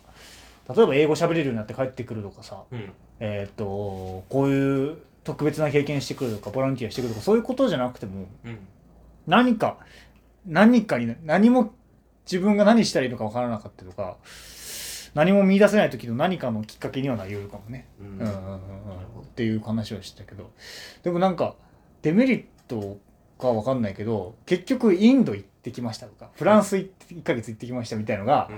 [0.76, 2.92] 例えば英語喋れるようになって帰ってくるとかさうん。
[3.20, 8.58] えっ、とこういう特別な経験してくるとかボランティアしてくるとかそういうことじゃなくてもうん。
[9.28, 9.78] 何か
[10.46, 11.72] 何かに何も
[12.26, 14.16] 自分が何したらいいのか分からなかったとか
[15.14, 18.26] 何も見出せない時の何かのきっかけにはなり得るかもね、うん。
[19.22, 20.50] っていう話をしてたけど。
[21.02, 21.54] でもなんか
[22.02, 22.98] デメリット
[23.38, 28.50] か分かんないけど結局インド行ってきましたとかフランス行って1ヶ月行ってきましたみたいのが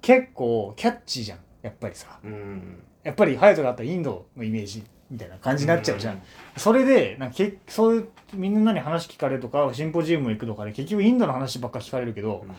[0.00, 1.38] 結構キャッチーじゃん。
[1.62, 2.18] やっぱりさ。
[2.22, 2.32] うん。
[2.32, 6.22] うんやっぱり隼人があったらインドのイメージみたいな感じになっちゃうじゃん、
[6.56, 12.54] それでなんかけそういうみんなに話聞かれるとかシンポジウム行くとかで結局インドの話ばっか聞かれるけど、うん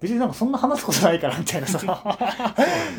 [0.00, 1.78] 別になんかそんな話すことないからみたいなさ。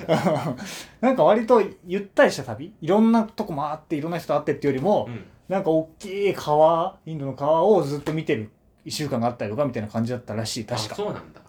[0.99, 2.73] なんか割とゆったりした旅。
[2.81, 5.25] いろんなとこ回っていろんな人と会ってっていうよりも、うん。
[5.47, 8.51] なんか大きい川インドの川をずっと見てる。
[8.85, 10.95] 1週間があったりとかみたいな感じだったらしいあ確か。
[10.95, 11.41] そうなんだ。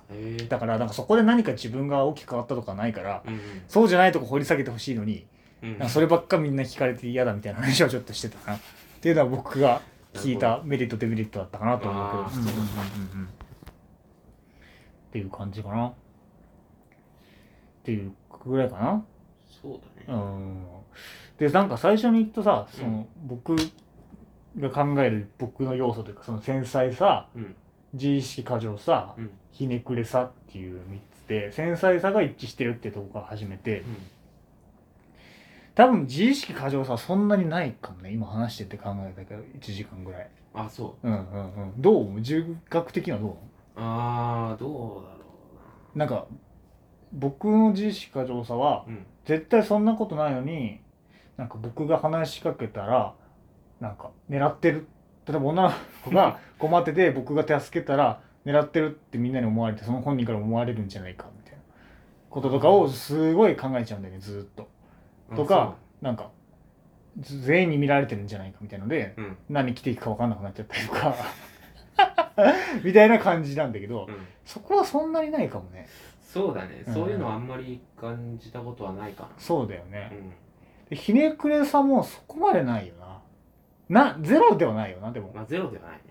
[0.48, 5.26] だからなんかそこで何か自分が大きく変わったとかないから、うんそうじゃないとこ掘り下げてほしいのに、
[5.62, 5.88] うん。
[5.88, 8.56] そればっかみんな聞かれて嫌だみたいな話をちょっとしてたな。
[8.56, 8.60] っ
[9.00, 9.80] ていうのは僕が
[10.14, 12.56] 聞いたメリットデメリットだったかなと思うけどあーうんうんうんう
[13.24, 13.28] ん
[15.10, 15.88] っていう感じかな。
[15.88, 15.92] っ
[17.82, 18.12] ていう
[18.46, 19.04] ぐらいかな。
[19.60, 19.72] そう
[20.06, 20.20] だね。
[20.20, 20.64] うん。
[21.38, 23.56] でなんか最初に言ったさその、僕
[24.58, 27.56] が考える僕の要素というかその繊細さうん。
[27.92, 29.30] 自意識過剰さうん。
[29.50, 33.82] ひねくれさっていう3つで繊細さが一致してるっていうところから始めて
[35.74, 38.12] 多分自意識過剰さはそんなにないかもね。
[38.12, 40.30] 今話してて考えたけど1時間ぐらい。
[40.54, 41.08] あそう。
[41.08, 41.72] うんうんうん。
[41.82, 43.40] どう自覚的にはどうなの
[43.80, 45.24] ああどうだろ
[45.94, 46.04] な。
[46.06, 46.26] んか
[47.12, 49.06] 僕の自意識過剰さはうん。
[49.24, 50.80] 絶対そんなことないのに
[51.36, 53.14] なんか僕が話しかけたら
[53.80, 54.86] なんか狙ってる。
[55.26, 55.72] 例えば女の
[56.04, 61.58] 子が 困ってて僕が助けたら狙ってるってみんなに思われてその本人から思われるんじゃないかみたいな。
[62.28, 64.68] こととかをすごい考えちゃうんだよねずーっと。
[65.32, 66.30] あとかなんか
[67.18, 69.36] ず全員に見られてるんじゃないかみたいのでうん。
[69.48, 71.14] 何着ていくか分かんなくなっちゃったりとか
[72.84, 75.86] みたいな感じなんだけどうんそこはそんなにないかもね
[76.20, 80.08] そうだねうんそういうのはあんまり感じたことはないかそうだよね。
[80.10, 80.32] なうん
[80.90, 83.10] でひねくれさもそこまでないよな。
[83.90, 85.32] な、ゼロではないよな、でも。
[85.34, 86.02] まあゼロではないね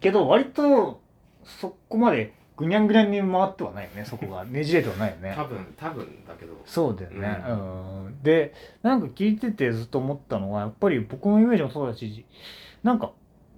[0.00, 1.00] けど、割と、
[1.44, 4.44] そこまでぐにゃんぐにゃんに回ってはないよね、そこが。
[4.46, 5.32] ねじれてはないよね。
[5.36, 7.44] 多分多分だけどそうだよね。
[7.48, 7.54] うう
[8.10, 8.22] ん。
[8.22, 12.26] で、なんか聞いててずっと思ったのは、やっぱり僕のイメージもそうだし、
[12.82, 13.12] なんか、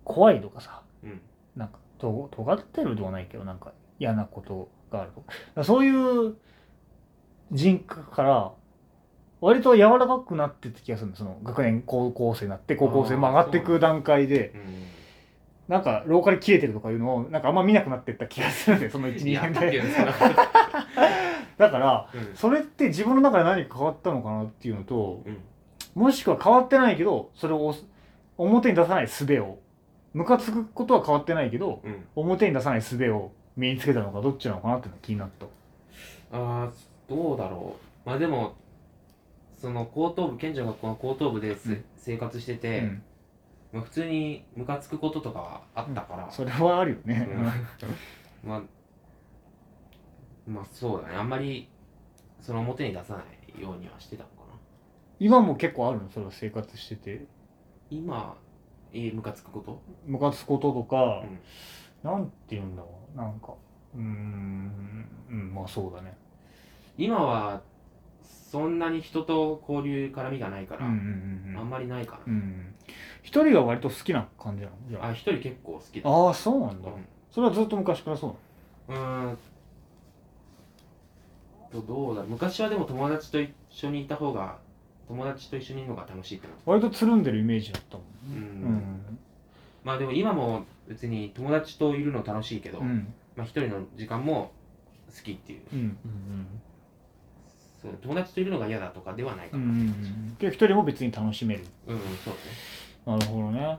[0.04, 1.20] 怖いとかさ、うん
[1.56, 5.10] なんか、と尖ってるではないけど、なんか嫌なことがある
[5.54, 5.64] と。
[5.64, 6.36] そういう
[7.52, 8.52] 人格から、
[9.40, 14.80] 割と柔らかくなってった気がするんだその学年高校生になって高校生も上がっていく段階でうん
[15.70, 19.82] なんか廊下で切れてるとかいうのをなんかあんま見なくなってった気がするんでその12いや年で
[21.56, 22.34] だからうん。
[22.34, 25.38] それって自分の中で何か変わったのかなっていうのとうん。
[25.94, 27.72] もしくは変わってないけどそれを
[28.36, 29.60] 表に出さない術を
[30.12, 32.04] ムカつくことは変わってないけどうん。
[32.16, 35.46] 表に出さない術を身につけたのかどっちなのかなっていうのが気になった。
[36.36, 36.70] ああ
[37.08, 38.08] どうだろう。
[38.08, 38.54] まあでも
[39.56, 41.84] その高等部県女学校の高等部です、うん。
[41.96, 43.02] 生活してて、うん。
[43.72, 47.28] まあ、普通にムカつくこととかはあったから、それはあるよね。
[47.30, 47.44] うん。
[48.48, 48.62] まあ
[50.48, 51.14] まあそうだね。
[51.16, 51.68] あんまり
[52.40, 53.24] その表に出さな
[53.58, 54.58] いようにはしてたのかな。
[55.18, 56.08] 今も結構あるの？
[56.08, 57.26] それは生活してて。
[57.90, 58.36] 今
[58.92, 59.80] えームカつくこと？
[60.06, 61.22] ムカつくこととか
[62.04, 62.10] う、ん。
[62.10, 63.18] なんて言うんだろう。
[63.18, 63.54] なんか
[63.94, 66.16] うーんうんまあそうだね。
[66.98, 67.60] 今は
[68.22, 72.74] そんなに人と交流絡みがないから、うんうんあんまりないかうんうん。
[73.22, 76.10] 一人が割と好きな感じなのじゃなあ一人結構好きだ。
[76.10, 77.06] あああそうなんだ、うん。
[77.30, 78.36] それはずっと昔からそ
[78.88, 79.38] ううーん。
[81.70, 84.58] とどうだ昔はでも友達と一緒にいた方が
[85.06, 89.18] 友達と一緒にいるのが楽しいってななの割とつるんでるイメージだったもんうねん。
[89.84, 92.86] まあでも今も別に友達といるの楽しいけど、うん。
[92.86, 94.50] うんまあ一人の時間も
[95.16, 95.60] 好きっていう。
[95.72, 95.78] うん。
[95.80, 95.96] うん
[97.80, 101.64] そう友達といるのが嫌だとかではないかうんうん一人も別に楽しめる。
[101.86, 102.30] うん、そ
[103.06, 103.78] うなるほどね。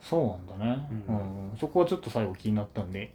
[0.00, 1.52] そうなんだね、ううん。
[1.52, 3.12] んそこはちょっと最後気になったんで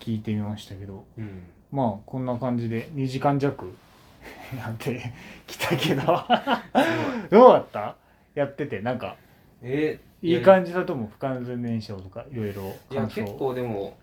[0.00, 1.04] 聞いてみましたけど。
[1.16, 1.30] だね
[1.70, 3.66] まあこんな感じで2時間弱
[4.56, 5.12] やって
[5.46, 6.02] きたけど。
[7.30, 7.96] どうだった？
[8.34, 9.16] やっててなんか
[9.64, 12.62] えーいい感じだとも不完全燃焼とかいろいろ。
[12.90, 13.22] いや感想。
[13.24, 13.94] 結構でも。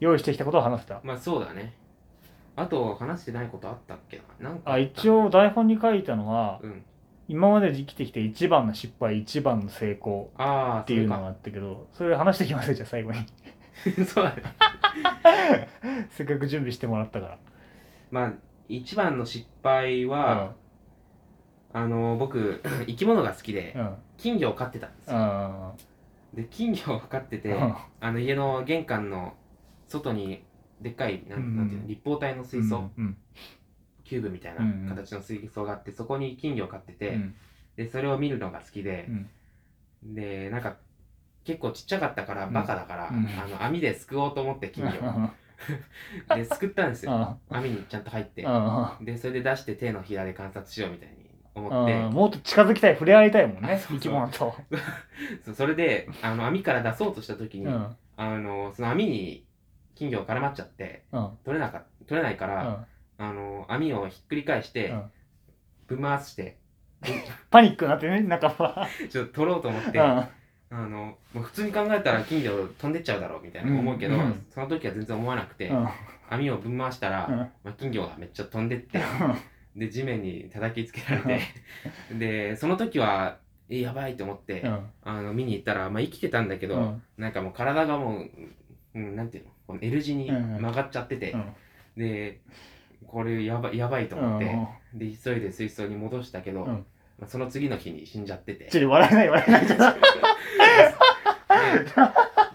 [0.00, 1.00] 用意してきたことを話せた。
[1.04, 1.74] まあそうだね。
[2.56, 4.48] あと話してないことあったっけな？
[4.48, 6.82] なんかあ一応台本に書いたのはうん。
[7.28, 13.18] 今まで生きてきて一番の失敗一番の成功ああっていうのがあったけどそれ話してきますよじゃあ最後に。
[14.06, 14.42] そうだね。
[16.10, 17.38] せっかく準備してもらったか
[18.10, 18.32] まあ
[18.68, 20.52] 一番の失敗らは、
[21.72, 23.76] あの僕 生き物が好きで
[24.18, 25.16] 金魚を飼ってたんですよ。
[25.16, 25.72] うん
[26.34, 27.74] で金魚を飼っててうん。
[28.00, 29.34] あの家の玄関の
[29.86, 30.42] 外に
[30.80, 33.16] でっかいなうんんなんていうの立方体の水槽、うん
[34.04, 34.86] キューブみたいうんうん。
[34.86, 37.34] な形の水槽があってそこに金魚を飼ってて、うん。
[37.76, 40.14] でそれを見るのが好きでう、ん。
[40.14, 40.76] でなんか
[41.44, 43.26] 結構ちっちゃかったからバカだから、うん。
[43.38, 45.30] あの網ですくおうと思って金魚
[46.30, 46.34] を。
[46.34, 47.12] ですくったんですよ。
[47.12, 48.42] あ網にちゃんと入って。
[48.46, 51.21] あでそれで出して手のひらで観察しようみたいに
[51.54, 51.94] 思あって。
[51.94, 53.96] もっと近づきたい触れ合いたいもんねあそうそう。
[53.98, 54.54] 生き物と。
[55.44, 57.96] そうそれであの網から出そうとした時に、うん。
[58.16, 59.44] あのその網に
[59.94, 61.30] 金魚絡まっちゃってうん。
[61.44, 62.86] 取れなか取れないから、
[63.18, 65.10] あの網をひっくり返して、うん。
[65.88, 66.58] ぶん回して
[67.50, 68.86] パニックになってね 中は。
[69.10, 70.04] ちょっと取ろうと思って、うん。
[70.04, 70.28] あ
[70.70, 74.20] のもう普通に考えたら金魚飛んでっちゃうだろうみたいな思うけど、うん。
[74.20, 75.88] うんその時は全然思わなくて、うん。
[76.30, 77.36] 網をぶん回したら、うん。
[77.36, 78.98] まあ、金魚がめっちゃ飛んでって
[79.76, 81.40] で地面に叩きつけられて
[82.18, 83.38] でその時は
[83.72, 84.90] えやばいと思って、うん。
[85.02, 87.02] あの見に行ったら、まあ、生きてたんだけど、うん。
[87.16, 88.30] なんかもう体がもう、
[88.94, 91.54] うん、なんていうのこの L 字に曲がっちゃってて、うん。
[91.96, 92.40] で
[93.06, 94.46] これやばいやばいと思って、
[94.92, 94.98] うん。
[94.98, 96.86] で急いで水槽に戻したけど、うん。
[97.18, 98.68] まあ、その次の日に死んじゃってて。
[98.70, 99.66] ちょっと笑えない笑えない。
[99.66, 99.84] ちょっと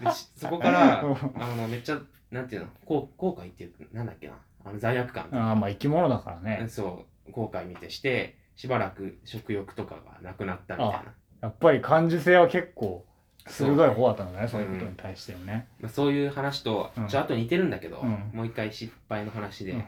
[0.00, 1.42] ででしそこからうん。
[1.42, 1.98] あのめっちゃ
[2.30, 4.34] なんていうの後後悔っていうかなんだっけな
[4.68, 6.66] あの罪悪感、ああまあ生き物だからね。
[6.68, 11.14] そう後悔見てしてしばらく食欲とかがなくなったみたいな。
[11.40, 13.06] やっぱり感受性は結構
[13.46, 15.68] 鋭い方だったんだねそういうことに対してのね。
[15.80, 17.06] まあ、そういう話と、うん。
[17.08, 18.30] ちょっと似てるんだけど、うん。
[18.34, 19.84] もう一回失敗の話で、うん。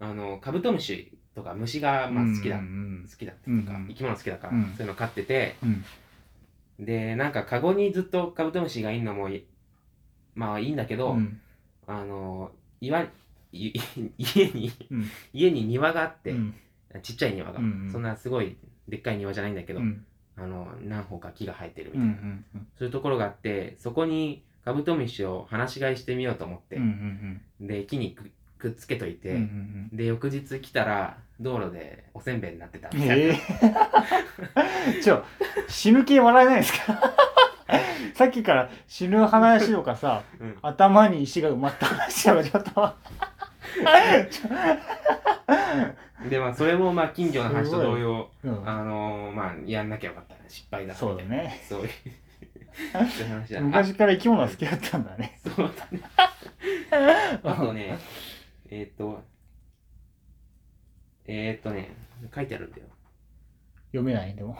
[0.00, 4.74] あのカブトムシとか虫がまあ好きだ、うん好きだっていうか、うん生き物好きだから、うん。
[4.76, 5.84] そういうの飼っててうん。
[6.84, 9.46] でなんかカゴにずっとカブトムシがいるのもい
[10.34, 11.40] まあいいんだけど、うん。
[11.86, 12.50] あの
[12.80, 13.10] 岩い
[13.52, 13.72] 家
[14.48, 15.10] にうん。
[15.32, 16.54] 家に庭があって、うん。
[17.02, 17.92] ちっちゃい庭が、うんうん。
[17.92, 18.56] そんなすごい
[18.88, 20.04] でっかい庭じゃないんだけど、うん。
[20.36, 29.36] あの何本か木が生えてるみうんうたいな、んうんそういうところがあってそこにカブトムシを放し飼いしてみようと思って、うんうんで木にくくっつけといて、うん
[29.92, 33.38] うんで翌日来たら道路でおせんべいになってたみたいな、え
[34.98, 35.02] え。
[35.02, 35.22] ちょ
[35.68, 37.12] 死ぬ気笑えないですか？
[38.14, 40.56] さっきから死ぬ話とかさうん。
[40.62, 42.94] 頭に石が埋まった話がちょっと
[46.28, 48.68] でまあそれもまあ金魚の話と同様うん。
[48.68, 50.40] あのーまあやんなきゃよかったね。
[50.48, 51.60] 失敗だそうだね。
[51.68, 51.88] そういう。
[53.62, 55.38] 昔から生き物が好きだったんだね。
[55.44, 56.00] そうだね。
[57.42, 57.98] あとね
[58.70, 59.22] えっ、と
[61.26, 61.90] えっ、とね
[62.34, 62.86] 書いてあるんだよ。
[63.86, 64.34] 読めない？
[64.34, 64.56] でも。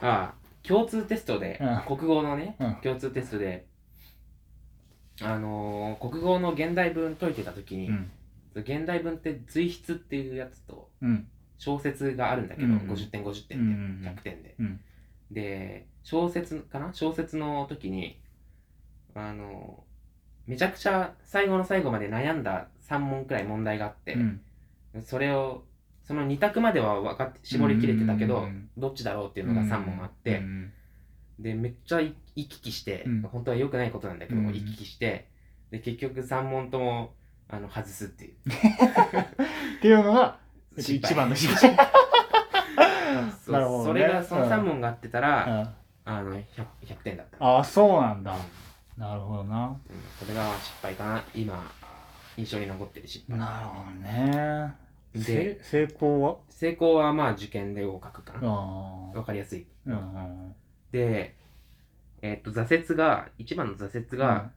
[0.00, 1.96] ああ共通テストで、うん。
[1.96, 2.74] 国語のね、うん。
[2.76, 3.66] 共通テストで
[5.22, 8.10] あのー国語の現代文解いてた時に、うん。
[8.54, 11.26] 現代文って随筆っていうやつとうん。
[11.58, 14.80] 小説があるんだけど、うん50点50点うんうんで100点で、うん。
[15.30, 16.92] で小説かな？
[16.92, 18.20] 小説の時に
[19.14, 19.82] あの
[20.46, 24.40] めちゃくちゃ最後の最後まで悩んだ3問くらい問題があって、うん。
[25.02, 25.64] それを
[26.04, 30.72] その2択までは分かって絞りきれてたけど、うんどっちだろうっていうのが3問あって、うん
[31.38, 33.22] でめっちゃ行き来して、うん。
[33.22, 34.46] 本当は良くないことなんだけど、うん。
[34.46, 35.28] 行き来して
[35.70, 37.14] で結局3問とも
[37.48, 38.34] あの外すっていう。
[39.78, 40.38] っていうのが
[40.76, 41.76] 一番の失敗。
[43.48, 43.84] なるほどね。
[43.84, 44.50] それがそのうん。
[44.50, 45.74] 3問があってたら、あ
[46.04, 46.44] あの 100,
[46.84, 47.58] 100点だった。
[47.58, 48.34] あそうなんだ。
[48.34, 48.36] う
[49.00, 49.02] ん。
[49.02, 49.66] なるほどな。
[49.68, 49.78] うん
[50.18, 51.24] それが失敗かな。
[51.34, 51.70] 今
[52.36, 53.38] 印象に残ってる失敗。
[53.38, 54.74] なるほどね。
[55.14, 56.36] でせ成功は？
[56.50, 58.48] 成功はまあ受験で合格かな。
[58.48, 60.54] あわかりやすい、あうん
[60.96, 61.36] で
[62.22, 64.50] えっと挫折が一番の挫折が、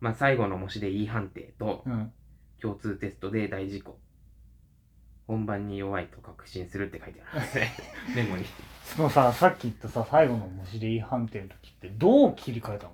[0.00, 2.12] まあ、最後の模試で E 判定とうん。
[2.60, 3.98] 共通テストで大事故。
[5.26, 7.72] 本番に弱いと確信するって書いてあるんですね。
[8.16, 8.44] メモに。
[8.84, 12.92] そのささっき言ったさ最後の模試で E 判定の時ってどう切り替えたの？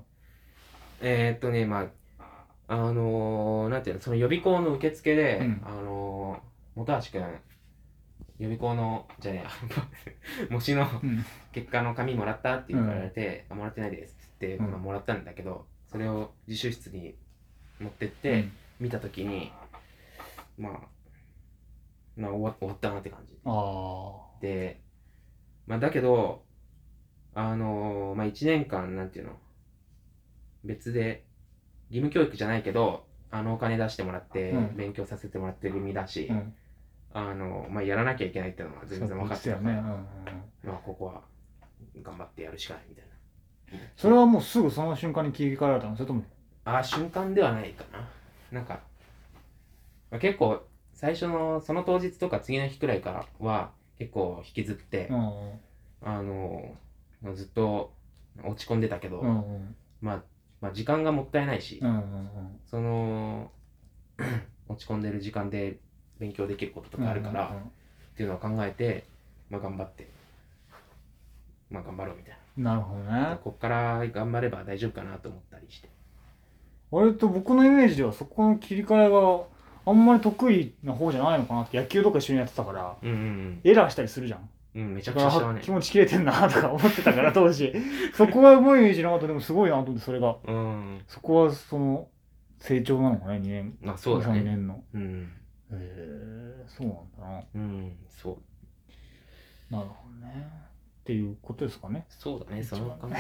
[1.03, 1.89] えーっとねま
[2.19, 2.25] あ
[2.67, 5.63] あのー、なんていうのその予備校の受付で、うん。
[5.65, 7.41] あのー、本橋君
[8.41, 9.51] 予備校のじゃねえや
[10.49, 11.23] 模試のうん。
[11.53, 14.71] 結果の紙もらったって言われて、あもらってないですって言って、うん。
[14.71, 17.15] まあ、もらったんだけどそれを自習室に
[17.79, 18.49] 持ってって、
[18.81, 19.53] 見た時に
[20.59, 20.73] まあ
[22.17, 23.39] まあ終わ終わったなって感じ。
[23.45, 24.81] あで
[25.67, 26.43] まあだけど
[27.35, 29.39] あのーまあ1年間なんていうの
[30.65, 31.25] 別で
[31.91, 34.77] 義務教育じゃないけどあのお金出してもらってうん。
[34.77, 36.55] 勉強させてもらってる身だし、あうん
[37.13, 39.79] あのまあやらなきゃいけないっていうのは全然分かってたから、ね。
[39.81, 40.07] うんうん
[40.65, 41.23] まあここは
[42.03, 43.11] 頑張ってやるしかないみたいな。
[43.97, 45.97] それはもうすぐその瞬間に切り替えられたの？
[45.97, 46.23] それとも？
[46.65, 48.09] ああ瞬間ではないかな。
[48.53, 48.81] なんか、
[50.11, 55.61] まあ、結構最初のその当日とか次の日くらいからは結構引きずって、うん
[56.03, 56.75] あの
[57.35, 57.93] ずっと
[58.43, 59.77] 落ち込んでたけど、うんうん。
[60.01, 60.23] まあ、
[60.61, 62.31] まあ時間がもったいないし、うんうん。
[62.67, 63.51] その
[64.69, 65.79] 落ち込んでる時間で
[66.21, 67.67] 勉強できることとうんかあるから、うんうんっ
[68.21, 69.05] ていうのを考えて、
[69.49, 70.07] まあ、頑張って
[71.71, 72.75] まあ頑張ろうみたいな。
[72.75, 73.39] るほどな、ね。
[73.43, 75.89] こっから頑張れば大丈夫かなと思ったりして。
[76.91, 79.45] 割と僕のイメージではそこの切り替えが
[79.87, 84.41] あんまり得意な方じゃないのかなって野球とか一緒にやってたからうんうんエラーしたりするじゃん。
[84.75, 87.73] うんうんめちゃくちゃしたね気持ち切れてんなとか思ってたから 当時。
[88.15, 89.27] そこはうまいイメージなかった。
[89.27, 90.37] でもすごいなと思ってそれが。
[90.47, 91.01] うん。
[91.09, 92.09] そこはその
[92.59, 93.79] 成長なのかね2年。
[93.81, 94.83] まあそうだ3ね年の。
[94.93, 95.33] うん
[95.73, 97.43] へえそうなんだな。
[97.55, 99.73] うんそう。
[99.73, 100.49] なるほどね。
[101.01, 102.05] っていうことですかね。
[102.09, 103.17] そうだねその感じ。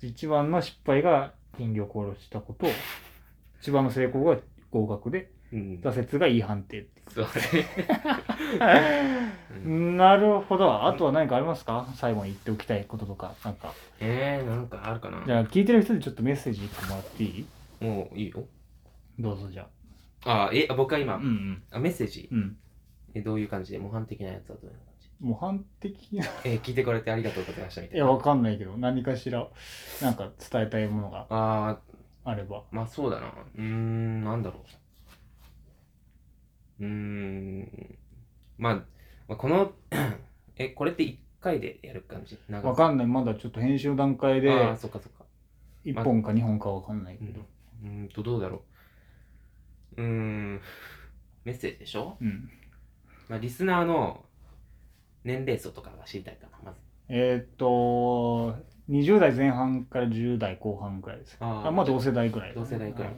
[0.06, 2.66] 一番の失敗が金魚を殺したこと
[3.60, 4.38] 一番の成功が
[4.70, 5.80] 合格でうん。
[5.82, 9.32] 挫折がいい判定そうだね。
[9.96, 10.86] なるほど。
[10.86, 11.86] あとは何かありますか？
[11.94, 13.72] 最後に言っておきたいこととかなんか。
[13.98, 15.22] えー、なんかあるかな。
[15.26, 17.46] じゃあ聞いてる人にちょっとメッセージ1個もらっていい？
[17.84, 18.44] もういいよ
[19.18, 19.68] どうぞじゃ
[20.24, 20.50] あ。
[20.52, 21.62] えあ僕は今、あうんうん。
[21.70, 22.28] あメッセージ？
[22.30, 22.56] うん。
[23.14, 23.78] えどういう感じで？
[23.78, 25.08] 模範的なやつはどういう感じ？
[25.20, 26.24] 模範的な？
[26.44, 28.04] えー聞いてくれてありがとうございましたみたいな。
[28.04, 29.48] いやわかんないけど何かしら
[30.02, 31.78] なんか伝えたいものがあ
[32.24, 32.58] あれば。
[32.58, 33.26] ーまあそうだな。
[33.56, 34.60] うーんなんだろ
[36.80, 36.84] う。
[36.84, 37.98] うーん。
[38.58, 38.84] まあま
[39.30, 39.72] あこの
[40.56, 42.38] えこれって1回でやる感じ？
[42.48, 43.06] 長わかんない。
[43.06, 45.24] まだちょっと編集の段階でああそっかそっか。
[45.84, 47.40] 1本か2本かわかんないけど。
[47.84, 48.62] うーんとどうだろ
[49.98, 50.60] うん。
[51.44, 52.50] メッセージでしょ、うん。
[53.28, 54.24] まあ、リスナーの
[55.24, 56.78] 年齢層とかが知りたいかなまず。
[57.08, 58.56] えーっと
[58.88, 61.36] 20代前半から10代後半くらいです。
[61.40, 61.68] あー。
[61.68, 63.16] あまあ同世代くらい同世代くらい、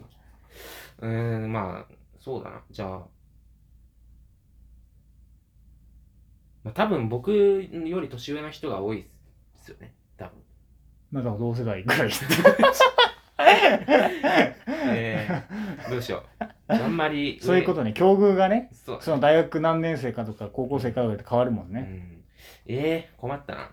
[1.01, 2.63] うーんまあそうだな。
[2.71, 2.89] じゃあ
[6.65, 9.09] まあ多分僕より年上の人が多いで
[9.63, 9.95] すよね。
[10.17, 10.35] 多分。
[11.13, 12.11] まあだから同世代くらい。
[14.93, 17.93] えー、どうしようあんまり上そういうことね。
[17.93, 18.99] 境遇がねそう。
[19.01, 22.25] その大学何年生かとか高校生かとかで変わるもんね、
[22.69, 23.71] うん、えー、困ったな。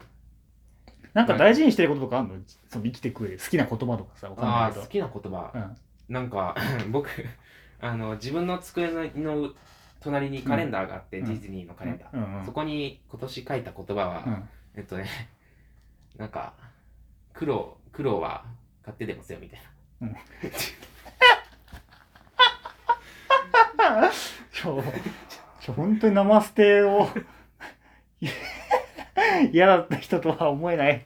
[1.13, 2.35] なんか大事にしてることとかあるの？
[2.69, 4.81] その生きてく上で好きな言葉とかさわかんあないけど。
[4.81, 5.77] あ好きな言葉、うん。
[6.13, 6.55] なんか
[6.91, 7.09] 僕
[7.79, 9.51] あの自分の机のの
[9.99, 11.25] 隣にカレンダーがあって、うん。
[11.25, 12.39] ディズニーのカレンダー、うん。
[12.39, 14.49] うんそこに今年書いた言葉は、うん。
[14.75, 15.07] えっとね
[16.17, 16.53] なんか
[17.33, 18.45] 苦労苦労は
[18.83, 19.59] 買ってでもせよみたい
[20.01, 20.09] な。
[20.09, 20.17] ちょ
[24.51, 27.07] ちょ本当に生捨てを
[29.51, 31.05] 嫌だった人とは思えない。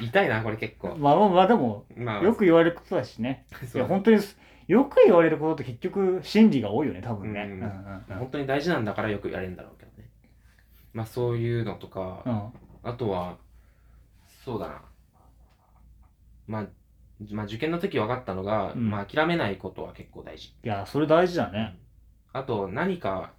[0.00, 0.96] 痛いなこれ結構。
[0.96, 2.22] まあまあまあでもまあ。
[2.22, 3.46] よく言われることだしね。
[3.74, 4.18] いや本当に
[4.66, 7.48] よく言われることって結局真理が多いよね多分ね。
[8.08, 10.08] 本当に大事なんだからよく言われるんだろうけどね。
[10.92, 12.52] まあそういうのとか、うんうん。
[12.82, 13.36] あとは
[14.44, 14.82] そうだな。
[16.46, 16.66] まあ
[17.30, 18.90] まあ受験の時分かったのが、うん。
[18.90, 20.54] まあ諦めないことは結構大事。
[20.62, 21.78] いやそれ大事だね。
[22.32, 23.32] あと何か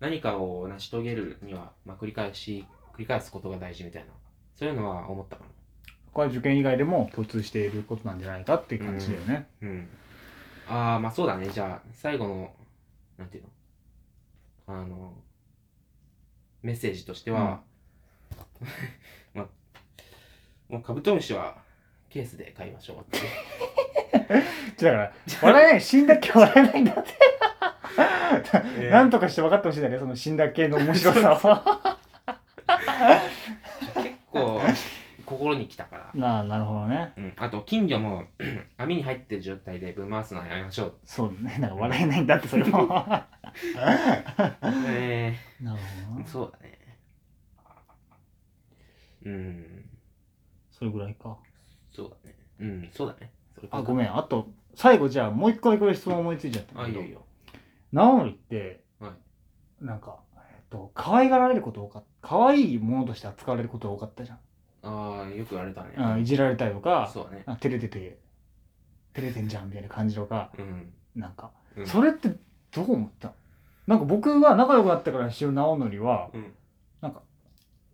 [0.00, 4.08] 何かを成し遂げるには、まあ、繰り返し繰り返すことが大事みたいな。
[4.54, 5.50] そういうのは思ったかな。
[6.12, 9.48] これは受験以外でも共通していることなんじゃないかっていう感じだよね。
[9.62, 9.88] うん。
[10.68, 11.48] ああまあそうだね。
[11.48, 12.54] じゃあ最後の
[13.18, 13.48] なんていうの？
[14.66, 15.12] あの
[16.62, 17.62] メッセージとしては、
[19.34, 19.46] まあ
[20.68, 21.58] もうカブトムシは
[22.14, 23.16] ケースで買いましょう。
[23.16, 25.12] ってだから。
[25.42, 27.10] 笑えない死んだっけ笑えないんだって。
[28.78, 31.98] え ーなんとかして分かってほしいんだねその死んだ系の面白さは
[33.96, 34.60] 結構
[35.26, 37.12] 心に来たから、な あなるほどね。
[37.16, 38.24] うん、あと金魚も
[38.78, 40.94] 網に入ってる状態でぶん回すのはやめましょう。
[41.04, 41.56] そうね。
[41.58, 42.86] なんか笑えないんだってそれも。
[42.86, 43.26] な
[44.88, 45.34] え。
[45.60, 46.78] るほどー、なそうだね。
[49.24, 49.90] うん。
[50.70, 51.36] それぐらいか
[51.94, 52.36] そうだね。
[52.60, 53.30] うんそうだね。
[53.70, 54.16] あごめん。
[54.16, 56.82] あと最後じゃあもう一個だけこれ質問思いついちゃった。
[56.82, 57.02] あいいよ。
[57.02, 57.24] いいよ
[57.92, 59.84] 直則ってはい。
[59.84, 62.28] なんかえっと可愛がられること多かった。
[62.28, 64.38] 可愛いものとして扱われること多かったじゃん。
[64.82, 65.94] ああよく言われたね。
[65.96, 67.44] あいじられたりとかそうだね。
[67.46, 68.18] あ照れてて
[69.14, 72.28] 照れてんじゃんみたいな感じとかうん、なんかうん、それって
[72.72, 73.28] どう思った？
[73.28, 73.34] の
[73.86, 76.52] なんか僕は仲良くなったから塩直則はうん。
[77.00, 77.22] なんか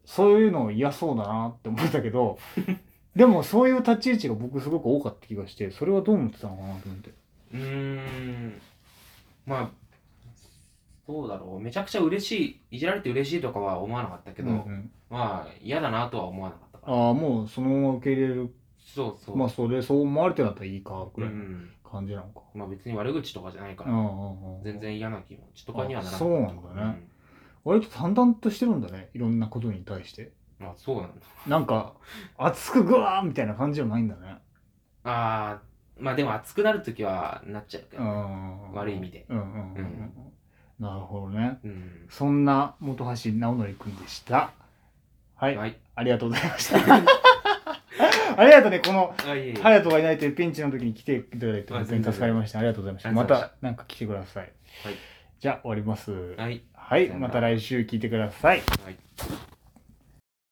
[0.04, 2.38] そういうの嫌そうだなって思ったけど
[3.16, 7.10] でもそういう立ち位置が僕すごく多かった気がしてそれはどう思ってたのかなと思って。
[7.52, 8.60] うーん。
[9.46, 9.70] まあ
[11.08, 11.60] どうだろう。
[11.60, 14.90] めちゃくちゃ嬉しいいじられて嬉しいとかは思わなかったけど、うんうん。
[15.10, 16.96] まあ嫌だなとは思わなかったから。
[16.96, 18.54] ああもうそのまま受け入れる。
[18.94, 19.36] そうそう。
[19.36, 21.34] まあそれそう思われてるんだったらいいかぐうらい
[21.82, 27.08] 感じなのか、まあ別に悪口とかじゃないから、うんうんうん全然嫌な気持ちとかにはならなあそうなんだね。
[27.64, 30.22] 割と淡々としてるんだねいろんなことに対して。
[30.22, 30.30] うん
[30.62, 31.14] あそうなんだ
[31.46, 31.94] なんか
[32.36, 34.36] 熱くグワーみたいな感じじゃないんだね。
[35.04, 35.62] ああ
[35.98, 39.26] まあでも熱くなるときはなっちゃうけうど、ん悪い意味で。
[39.28, 40.12] うんうんうんうん、うん。
[40.78, 41.58] なるほどね。
[41.64, 42.06] うん。
[42.08, 44.52] そんな本橋直則くんでした。
[45.36, 45.76] はい、はい。
[45.94, 46.78] ありがとうございました。
[48.36, 49.54] ありがとうねこのあいえいえ。
[49.54, 52.58] 隼人がいないというピンチの時に来ていただいてあ本当に助かりました。
[52.60, 53.12] ありがとうございました。
[53.12, 53.52] また。
[53.60, 54.52] なんか来てください。
[54.84, 54.94] はい。
[55.38, 56.12] じゃあ終わります。
[56.36, 56.62] はい。
[56.74, 57.08] はい。
[57.10, 58.62] また来週聞いてください。
[58.84, 58.96] はい